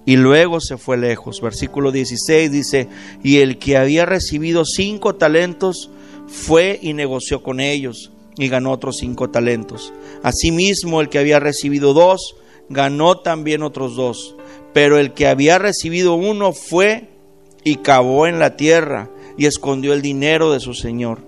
Y 0.06 0.16
luego 0.16 0.60
se 0.60 0.78
fue 0.78 0.96
lejos. 0.96 1.42
Versículo 1.42 1.92
16 1.92 2.50
dice, 2.50 2.88
y 3.22 3.38
el 3.38 3.58
que 3.58 3.76
había 3.76 4.06
recibido 4.06 4.64
cinco 4.64 5.16
talentos 5.16 5.90
fue 6.28 6.78
y 6.80 6.94
negoció 6.94 7.42
con 7.42 7.60
ellos 7.60 8.12
y 8.38 8.48
ganó 8.48 8.70
otros 8.72 8.98
cinco 8.98 9.28
talentos. 9.28 9.92
Asimismo, 10.22 11.00
el 11.00 11.08
que 11.08 11.18
había 11.18 11.40
recibido 11.40 11.92
dos, 11.92 12.36
ganó 12.68 13.18
también 13.18 13.62
otros 13.62 13.96
dos. 13.96 14.36
Pero 14.72 14.98
el 14.98 15.12
que 15.12 15.26
había 15.26 15.58
recibido 15.58 16.14
uno 16.14 16.52
fue 16.52 17.08
y 17.64 17.76
cavó 17.76 18.26
en 18.26 18.38
la 18.38 18.56
tierra 18.56 19.10
y 19.36 19.46
escondió 19.46 19.92
el 19.92 20.02
dinero 20.02 20.52
de 20.52 20.60
su 20.60 20.72
señor. 20.72 21.27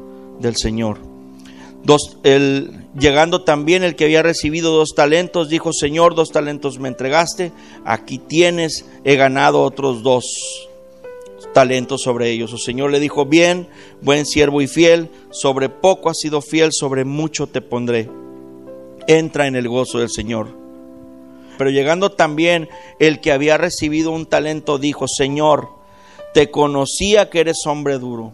del 0.41 0.55
Señor. 0.55 0.97
Dos, 1.83 2.17
el, 2.23 2.85
llegando 2.97 3.43
también 3.43 3.83
el 3.83 3.95
que 3.95 4.05
había 4.05 4.21
recibido 4.21 4.71
dos 4.71 4.93
talentos, 4.95 5.49
dijo, 5.49 5.73
Señor, 5.73 6.13
dos 6.15 6.29
talentos 6.29 6.79
me 6.79 6.89
entregaste, 6.89 7.51
aquí 7.85 8.19
tienes, 8.19 8.85
he 9.03 9.15
ganado 9.15 9.63
otros 9.63 10.03
dos 10.03 10.25
talentos 11.53 12.01
sobre 12.01 12.29
ellos. 12.29 12.51
Su 12.51 12.57
Señor 12.57 12.91
le 12.91 12.99
dijo, 12.99 13.25
bien, 13.25 13.67
buen 14.01 14.25
siervo 14.25 14.61
y 14.61 14.67
fiel, 14.67 15.09
sobre 15.31 15.69
poco 15.69 16.09
has 16.09 16.19
sido 16.19 16.41
fiel, 16.41 16.69
sobre 16.71 17.05
mucho 17.05 17.47
te 17.47 17.61
pondré. 17.61 18.09
Entra 19.07 19.47
en 19.47 19.55
el 19.55 19.67
gozo 19.67 19.99
del 19.99 20.09
Señor. 20.09 20.47
Pero 21.57 21.69
llegando 21.69 22.11
también 22.11 22.69
el 22.99 23.19
que 23.19 23.31
había 23.31 23.57
recibido 23.57 24.11
un 24.11 24.25
talento, 24.25 24.77
dijo, 24.77 25.07
Señor, 25.07 25.69
te 26.33 26.49
conocía 26.49 27.29
que 27.29 27.41
eres 27.41 27.65
hombre 27.65 27.99
duro, 27.99 28.33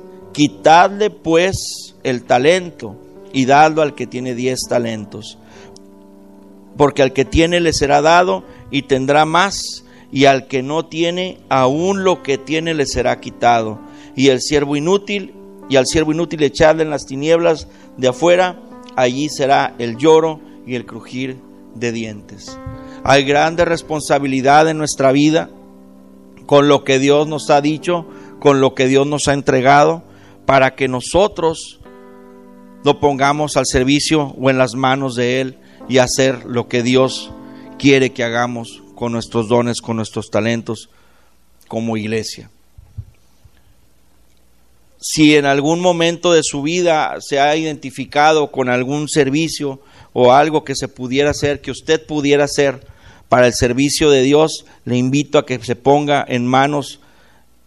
Quitadle 0.33 1.09
pues 1.09 1.95
el 2.03 2.23
talento 2.23 2.95
y 3.33 3.45
dadlo 3.45 3.81
al 3.81 3.95
que 3.95 4.07
tiene 4.07 4.35
diez 4.35 4.61
talentos. 4.67 5.37
Porque 6.77 7.01
al 7.01 7.13
que 7.13 7.25
tiene 7.25 7.59
le 7.59 7.73
será 7.73 8.01
dado 8.01 8.43
y 8.69 8.83
tendrá 8.83 9.25
más, 9.25 9.83
y 10.11 10.25
al 10.25 10.47
que 10.47 10.61
no 10.61 10.85
tiene, 10.85 11.39
aún 11.49 12.03
lo 12.03 12.21
que 12.23 12.37
tiene 12.37 12.73
le 12.73 12.85
será 12.85 13.19
quitado. 13.19 13.79
Y 14.15 14.27
el 14.29 14.41
siervo 14.41 14.75
inútil, 14.75 15.33
y 15.69 15.77
al 15.77 15.85
siervo 15.85 16.11
inútil 16.11 16.43
echadle 16.43 16.83
en 16.83 16.89
las 16.89 17.05
tinieblas 17.05 17.67
de 17.97 18.09
afuera, 18.09 18.59
allí 18.95 19.29
será 19.29 19.73
el 19.79 19.97
lloro 19.97 20.41
y 20.65 20.75
el 20.75 20.85
crujir 20.85 21.37
de 21.75 21.91
dientes. 21.91 22.57
Hay 23.03 23.23
grande 23.23 23.65
responsabilidad 23.65 24.69
en 24.69 24.77
nuestra 24.77 25.11
vida 25.11 25.49
con 26.45 26.67
lo 26.67 26.83
que 26.83 26.99
Dios 26.99 27.27
nos 27.27 27.49
ha 27.49 27.61
dicho, 27.61 28.05
con 28.39 28.59
lo 28.59 28.75
que 28.75 28.87
Dios 28.87 29.07
nos 29.07 29.27
ha 29.27 29.33
entregado, 29.33 30.03
para 30.45 30.75
que 30.75 30.87
nosotros 30.87 31.79
lo 32.83 32.99
pongamos 32.99 33.57
al 33.57 33.65
servicio 33.65 34.35
o 34.39 34.49
en 34.49 34.57
las 34.57 34.75
manos 34.75 35.15
de 35.15 35.41
Él 35.41 35.57
y 35.87 35.99
hacer 35.99 36.45
lo 36.45 36.67
que 36.67 36.83
Dios 36.83 37.31
quiere 37.77 38.11
que 38.11 38.23
hagamos 38.23 38.81
con 38.95 39.11
nuestros 39.11 39.47
dones, 39.47 39.81
con 39.81 39.95
nuestros 39.97 40.29
talentos 40.29 40.89
como 41.67 41.97
iglesia. 41.97 42.49
Si 44.99 45.35
en 45.35 45.45
algún 45.45 45.79
momento 45.79 46.31
de 46.31 46.43
su 46.43 46.61
vida 46.61 47.17
se 47.19 47.39
ha 47.39 47.55
identificado 47.55 48.51
con 48.51 48.69
algún 48.69 49.09
servicio 49.09 49.81
o 50.13 50.31
algo 50.31 50.63
que 50.63 50.75
se 50.75 50.87
pudiera 50.87 51.31
hacer, 51.31 51.61
que 51.61 51.71
usted 51.71 52.05
pudiera 52.05 52.43
hacer 52.43 52.85
para 53.29 53.47
el 53.47 53.53
servicio 53.53 54.11
de 54.11 54.21
Dios, 54.21 54.65
le 54.85 54.97
invito 54.97 55.39
a 55.39 55.45
que 55.45 55.57
se 55.63 55.75
ponga 55.75 56.23
en 56.27 56.45
manos 56.45 56.99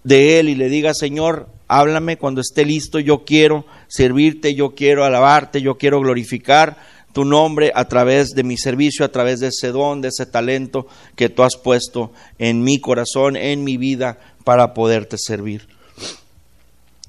de 0.05 0.39
Él 0.39 0.49
y 0.49 0.55
le 0.55 0.69
diga, 0.69 0.95
Señor, 0.95 1.49
háblame 1.69 2.17
cuando 2.17 2.41
esté 2.41 2.65
listo, 2.65 2.99
yo 2.99 3.25
quiero 3.25 3.65
servirte, 3.89 4.55
yo 4.55 4.75
quiero 4.75 5.05
alabarte, 5.05 5.63
yo 5.63 5.77
quiero 5.79 6.01
glorificar 6.01 6.77
tu 7.13 7.25
nombre 7.25 7.71
a 7.75 7.87
través 7.87 8.31
de 8.31 8.43
mi 8.43 8.57
servicio, 8.57 9.05
a 9.05 9.11
través 9.11 9.41
de 9.41 9.49
ese 9.49 9.69
don, 9.69 10.01
de 10.01 10.09
ese 10.09 10.27
talento 10.27 10.87
que 11.15 11.29
tú 11.29 11.43
has 11.43 11.57
puesto 11.57 12.13
en 12.39 12.63
mi 12.63 12.81
corazón, 12.81 13.37
en 13.37 13.63
mi 13.63 13.77
vida, 13.77 14.19
para 14.43 14.75
poderte 14.75 15.17
servir. 15.19 15.69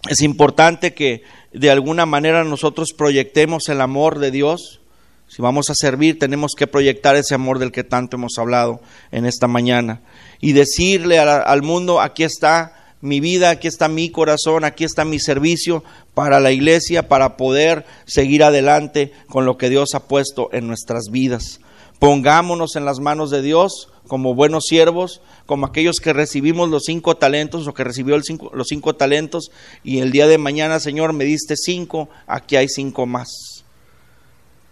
Es 0.08 0.22
importante 0.22 0.94
que 0.94 1.24
de 1.52 1.72
alguna 1.72 2.06
manera 2.06 2.44
nosotros 2.44 2.94
proyectemos 2.96 3.70
el 3.70 3.82
amor 3.82 4.20
de 4.20 4.30
Dios 4.30 4.80
si 5.28 5.42
vamos 5.42 5.70
a 5.70 5.76
servir, 5.76 6.20
tenemos 6.20 6.54
que 6.56 6.68
proyectar 6.68 7.16
ese 7.16 7.36
amor 7.36 7.60
del 7.60 7.72
que 7.72 7.84
tanto 7.84 8.16
hemos 8.16 8.38
hablado 8.38 8.82
en 9.12 9.26
esta 9.26 9.48
mañana 9.48 10.02
y 10.40 10.54
decirle 10.54 11.20
al, 11.20 11.62
mundo, 11.64 12.00
aquí 12.00 12.24
está 12.24 12.85
mi 13.06 13.20
vida, 13.20 13.50
aquí 13.50 13.68
está 13.68 13.88
mi 13.88 14.10
corazón, 14.10 14.66
aquí 14.66 14.84
está 14.84 15.06
mi 15.06 15.20
servicio 15.20 15.84
para 16.14 16.40
la 16.40 16.52
iglesia, 16.52 17.08
para 17.08 17.38
poder 17.38 17.86
seguir 18.06 18.44
adelante 18.44 19.12
con 19.28 19.46
lo 19.46 19.58
que 19.58 19.70
Dios 19.70 19.96
ha 19.96 20.08
puesto 20.08 20.50
en 20.52 20.68
nuestras 20.68 21.06
vidas. 21.12 21.62
Pongámonos 22.00 22.76
en 22.76 22.84
las 22.84 23.00
manos 23.00 23.32
de 23.32 23.42
Dios 23.42 23.90
como 24.08 24.36
buenos 24.36 24.66
siervos, 24.66 25.22
como 25.46 25.66
aquellos 25.66 26.00
que 26.00 26.14
recibimos 26.14 26.70
los 26.70 26.84
cinco 26.86 27.16
talentos 27.16 27.68
o 27.68 27.74
que 27.74 27.84
recibió 27.84 28.18
los 28.18 28.68
cinco 28.68 28.96
talentos 28.96 29.52
y 29.84 30.00
el 30.00 30.12
día 30.12 30.28
de 30.28 30.38
mañana, 30.38 30.80
Señor, 30.80 31.14
me 31.14 31.24
diste 31.24 31.56
cinco, 31.56 32.10
aquí 32.28 32.58
hay 32.58 32.68
cinco 32.68 33.06
más 33.06 33.56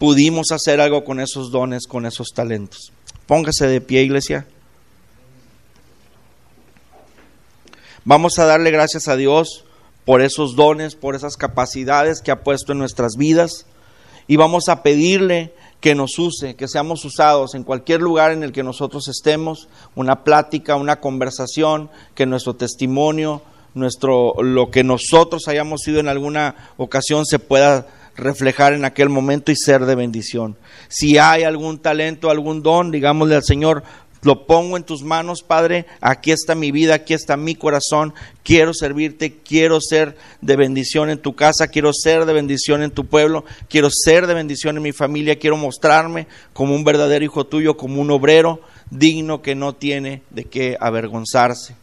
pudimos 0.04 0.52
hacer 0.52 0.82
algo 0.82 1.06
con 1.06 1.22
esos 1.22 1.50
dones, 1.50 1.88
con 1.88 2.06
esos 2.06 2.34
talentos. 2.36 2.92
Póngase 3.26 3.68
de 3.68 3.80
pie, 3.80 4.04
iglesia. 4.04 4.46
Vamos 8.06 8.38
a 8.38 8.46
darle 8.46 8.70
gracias 8.70 9.08
a 9.08 9.16
Dios 9.16 9.64
por 10.04 10.22
esos 10.22 10.58
dones, 10.58 10.96
por 10.96 11.16
esas 11.16 11.38
capacidades 11.38 12.22
que 12.22 12.32
ha 12.32 12.44
puesto 12.44 12.74
en 12.74 12.80
nuestras 12.80 13.14
vidas 13.16 13.66
y 14.28 14.36
vamos 14.36 14.68
a 14.68 14.84
pedirle 14.84 15.54
que 15.80 15.96
nos 15.96 16.20
use, 16.20 16.56
que 16.56 16.68
seamos 16.68 17.06
usados 17.06 17.56
en 17.56 17.64
cualquier 17.64 18.02
lugar 18.02 18.32
en 18.32 18.44
el 18.44 18.52
que 18.52 18.62
nosotros 18.62 19.08
estemos, 19.08 19.70
una 19.96 20.26
plática, 20.26 20.76
una 20.76 21.00
conversación, 21.00 21.90
que 22.14 22.26
nuestro 22.26 22.58
testimonio, 22.58 23.42
nuestro 23.74 24.34
lo 24.44 24.70
que 24.70 24.84
nosotros 24.84 25.48
hayamos 25.48 25.80
sido 25.82 26.02
en 26.02 26.10
alguna 26.10 26.74
ocasión 26.76 27.26
se 27.26 27.40
pueda 27.40 27.88
reflejar 28.16 28.74
en 28.74 28.86
aquel 28.86 29.10
momento 29.10 29.52
y 29.52 29.56
ser 29.56 29.86
de 29.86 29.96
bendición. 29.96 30.58
Si 30.88 31.18
hay 31.18 31.44
algún 31.44 31.80
talento, 31.80 32.30
algún 32.30 32.62
don, 32.62 32.92
digámosle 32.92 33.36
al 33.36 33.44
Señor, 33.44 33.84
lo 34.24 34.46
pongo 34.48 34.78
en 34.78 34.84
tus 34.84 35.04
manos, 35.04 35.44
Padre, 35.44 35.86
aquí 36.02 36.32
está 36.32 36.56
mi 36.56 36.72
vida, 36.72 36.96
aquí 36.96 37.14
está 37.14 37.38
mi 37.38 37.56
corazón, 37.56 38.14
quiero 38.44 38.74
servirte, 38.74 39.38
quiero 39.44 39.80
ser 39.82 40.18
de 40.42 40.56
bendición 40.56 41.10
en 41.10 41.20
tu 41.20 41.36
casa, 41.36 41.68
quiero 41.68 41.92
ser 41.94 42.26
de 42.26 42.34
bendición 42.34 42.84
en 42.84 42.92
tu 42.92 43.06
pueblo, 43.06 43.46
quiero 43.70 43.90
ser 43.92 44.28
de 44.28 44.34
bendición 44.34 44.78
en 44.78 44.84
mi 44.84 44.92
familia, 44.92 45.40
quiero 45.40 45.58
mostrarme 45.58 46.28
como 46.54 46.76
un 46.76 46.84
verdadero 46.84 47.26
hijo 47.26 47.46
tuyo, 47.46 47.78
como 47.78 48.02
un 48.02 48.12
obrero 48.12 48.62
digno 48.90 49.42
que 49.42 49.56
no 49.56 49.74
tiene 49.74 50.22
de 50.30 50.46
qué 50.46 50.78
avergonzarse. 50.80 51.76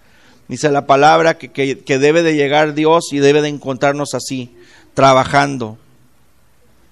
Dice 0.49 0.71
la 0.71 0.87
palabra 0.87 1.39
que, 1.39 1.51
que 1.51 1.99
debe 1.99 2.23
de 2.23 2.35
llegar 2.35 2.75
Dios 2.75 3.13
y 3.13 3.19
debe 3.19 3.43
de 3.43 3.49
encontrarnos 3.49 4.15
así, 4.15 4.51
trabajando, 4.95 5.79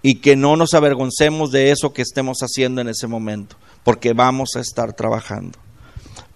y 0.02 0.16
que 0.16 0.36
no 0.36 0.56
nos 0.56 0.74
avergoncemos 0.74 1.50
de 1.50 1.70
eso 1.70 1.92
que 1.92 2.02
estemos 2.02 2.38
haciendo 2.40 2.80
en 2.80 2.88
ese 2.88 3.06
momento, 3.06 3.56
porque 3.84 4.12
vamos 4.12 4.56
a 4.56 4.60
estar 4.60 4.92
trabajando. 4.92 5.58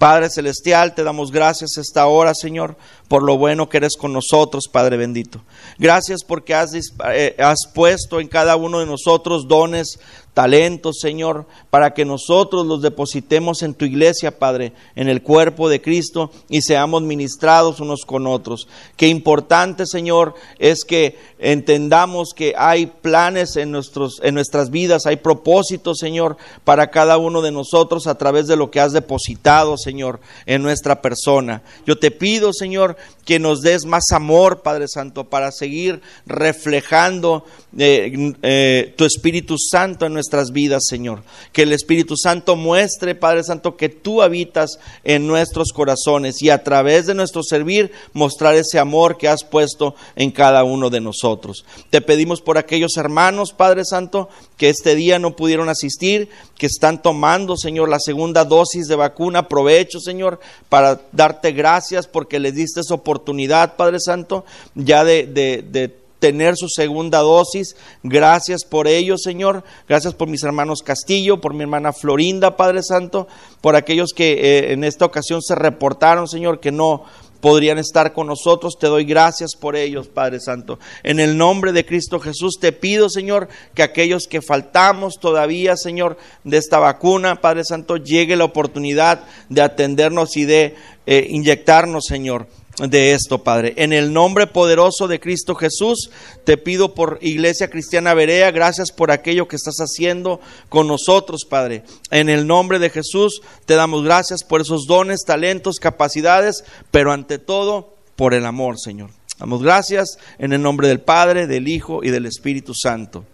Padre 0.03 0.31
Celestial, 0.31 0.97
te 0.97 1.05
damos 1.05 1.31
gracias 1.31 1.77
esta 1.77 2.07
hora, 2.07 2.35
Señor, 2.35 2.77
por 3.07 3.23
lo 3.23 3.39
bueno 3.39 3.69
que 3.69 3.77
eres 3.77 3.97
con 3.97 4.13
nosotros, 4.13 4.65
Padre 4.67 4.97
bendito. 4.97 5.45
Gracias 5.79 6.25
porque 6.25 6.55
has, 6.55 6.75
eh, 6.75 7.37
has, 7.39 7.69
puesto 7.73 8.19
en 8.19 8.27
cada 8.27 8.57
uno 8.57 8.81
de 8.81 8.87
nosotros 8.87 9.47
dones, 9.47 10.01
talentos, 10.35 10.99
Señor, 11.01 11.47
para 11.71 11.93
que 11.93 12.05
nosotros 12.05 12.67
los 12.67 12.81
depositemos 12.81 13.63
en 13.63 13.75
tu 13.75 13.85
iglesia, 13.85 14.39
Padre, 14.39 14.73
en 14.97 15.09
el 15.09 15.23
cuerpo 15.23 15.69
de 15.69 15.83
Cristo 15.83 16.31
y 16.49 16.63
seamos 16.63 17.03
ministrados 17.03 17.81
unos 17.81 18.05
con 18.07 18.27
otros. 18.27 18.67
Qué 18.97 19.09
importante, 19.09 19.87
Señor, 19.87 20.35
es 20.59 20.85
que 20.85 21.19
entendamos 21.39 22.33
que 22.35 22.55
hay 22.57 22.87
planes 22.87 23.57
en, 23.57 23.71
nuestros, 23.71 24.21
en 24.23 24.35
nuestras 24.35 24.71
vidas, 24.71 25.07
hay 25.07 25.17
propósitos, 25.17 25.99
Señor, 25.99 26.37
para 26.65 26.91
cada 26.91 27.19
uno 27.19 27.43
de 27.43 27.53
nosotros 27.53 28.07
a 28.07 28.17
través 28.17 28.47
de 28.47 28.57
lo 28.57 28.71
que 28.71 28.81
has 28.81 28.93
depositado, 28.93 29.77
Señor, 29.77 30.21
en 30.47 30.63
nuestra 30.63 31.03
persona. 31.03 31.63
Yo 31.87 31.99
te 31.99 32.11
pido, 32.11 32.53
Señor, 32.53 32.97
que 33.25 33.39
nos 33.39 33.61
des 33.61 33.85
más 33.85 34.13
amor, 34.13 34.63
Padre 34.63 34.89
Santo, 34.89 35.25
para 35.25 35.53
seguir 35.53 36.01
reflejando 36.27 37.45
eh, 37.77 38.35
eh, 38.43 38.95
tu 38.97 39.05
Espíritu 39.05 39.57
Santo 39.59 40.07
en 40.07 40.13
nuestras 40.23 40.53
vidas, 40.53 40.85
Señor. 40.89 41.25
Que 41.53 41.63
el 41.63 41.73
Espíritu 41.73 42.17
Santo 42.17 42.55
muestre, 42.55 43.17
Padre 43.17 43.43
Santo, 43.43 43.77
que 43.77 43.89
tú 43.89 44.23
habitas 44.23 44.79
en 45.03 45.27
nuestros 45.27 45.73
corazones 45.73 46.41
y 46.43 46.51
a 46.51 46.63
través 46.63 47.07
de 47.07 47.15
nuestro 47.15 47.43
servir 47.43 47.91
mostrar 48.13 48.55
ese 48.55 48.79
amor 48.79 49.19
que 49.19 49.27
has 49.27 49.43
puesto 49.43 49.97
en 50.15 50.31
cada 50.31 50.63
uno 50.63 50.91
de 50.91 51.01
nosotros. 51.01 51.65
Te 51.91 52.01
pedimos 52.01 52.41
por 52.41 52.57
aquellos 52.57 52.97
hermanos, 52.97 53.53
Padre 53.53 53.85
Santo, 53.85 54.29
que 54.57 54.69
este 54.69 54.95
día 54.95 55.19
no 55.19 55.35
pudieron 55.35 55.69
asistir, 55.69 56.29
que 56.57 56.67
están 56.67 57.03
tomando, 57.03 57.57
Señor, 57.57 57.89
la 57.89 57.99
segunda 57.99 58.45
dosis 58.45 58.87
de 58.87 58.95
vacuna. 58.95 59.41
Aprovecho, 59.41 59.99
Señor, 59.99 60.39
para 60.69 61.01
darte 61.11 61.51
gracias 61.51 62.07
porque 62.07 62.39
les 62.39 62.55
diste 62.55 62.81
esa 62.81 62.95
oportunidad, 62.95 63.75
Padre 63.75 63.99
Santo, 63.99 64.45
ya 64.77 65.03
de, 65.03 65.27
de 65.27 66.02
tener 66.23 66.57
su 66.57 66.69
segunda 66.69 67.19
dosis. 67.19 67.75
Gracias 68.05 68.65
por 68.65 68.87
ello, 68.87 69.19
Señor. 69.19 69.65
Gracias 69.89 70.15
por 70.15 70.29
mis 70.29 70.45
hermanos 70.45 70.85
Castillo, 70.85 71.41
por 71.41 71.53
mi 71.53 71.63
hermana 71.63 71.93
Florinda, 71.93 72.57
Padre 72.57 72.85
Santo, 72.85 73.27
por 73.61 73.75
aquellos 73.75 74.13
que 74.15 74.35
eh, 74.35 74.73
en 74.73 74.85
esta 74.85 75.05
ocasión 75.05 75.43
se 75.43 75.57
reportaron, 75.57 76.29
Señor, 76.29 76.61
que 76.61 76.71
no 76.71 77.03
podrían 77.41 77.79
estar 77.79 78.13
con 78.13 78.29
nosotros. 78.29 78.79
Te 78.79 78.87
doy 78.87 79.05
gracias 79.05 79.57
por 79.57 79.75
ellos, 79.75 80.07
Padre 80.07 80.39
Santo. 80.39 80.79
En 81.03 81.19
el 81.19 81.37
nombre 81.37 81.73
de 81.73 81.85
Cristo 81.85 82.21
Jesús 82.21 82.59
te 82.61 82.71
pido, 82.71 83.11
Señor, 83.11 83.49
que 83.75 83.83
aquellos 83.83 84.29
que 84.29 84.43
faltamos 84.43 85.19
todavía, 85.19 85.77
Señor, 85.77 86.19
de 86.45 86.59
esta 86.59 86.79
vacuna, 86.79 87.41
Padre 87.41 87.65
Santo, 87.65 87.97
llegue 87.97 88.37
la 88.37 88.45
oportunidad 88.45 89.25
de 89.49 89.63
atendernos 89.63 90.37
y 90.37 90.45
de 90.45 90.77
eh, 91.05 91.27
inyectarnos, 91.31 92.05
Señor 92.07 92.47
de 92.79 93.13
esto, 93.13 93.43
Padre. 93.43 93.75
En 93.77 93.93
el 93.93 94.13
nombre 94.13 94.47
poderoso 94.47 95.07
de 95.09 95.21
Cristo 95.21 95.55
Jesús, 95.55 96.11
te 96.45 96.57
pido 96.57 96.95
por 96.95 97.19
Iglesia 97.21 97.69
Cristiana 97.69 98.15
Berea, 98.15 98.51
gracias 98.51 98.93
por 98.93 99.11
aquello 99.11 99.47
que 99.47 99.57
estás 99.57 99.77
haciendo 99.79 100.41
con 100.69 100.87
nosotros, 100.87 101.45
Padre. 101.45 101.85
En 102.11 102.29
el 102.29 102.47
nombre 102.47 102.79
de 102.79 102.91
Jesús, 102.91 103.43
te 103.67 103.75
damos 103.75 104.05
gracias 104.05 104.43
por 104.43 104.61
esos 104.61 104.87
dones, 104.87 105.25
talentos, 105.25 105.77
capacidades, 105.79 106.65
pero 106.91 107.13
ante 107.13 107.39
todo, 107.39 107.97
por 108.17 108.35
el 108.35 108.47
amor, 108.47 108.79
Señor. 108.79 109.11
Damos 109.39 109.63
gracias 109.63 110.19
en 110.39 110.53
el 110.53 110.63
nombre 110.63 110.89
del 110.89 111.01
Padre, 111.01 111.47
del 111.47 111.69
Hijo 111.69 112.05
y 112.05 112.11
del 112.11 112.27
Espíritu 112.27 112.75
Santo. 112.75 113.25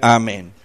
Amén. 0.00 0.57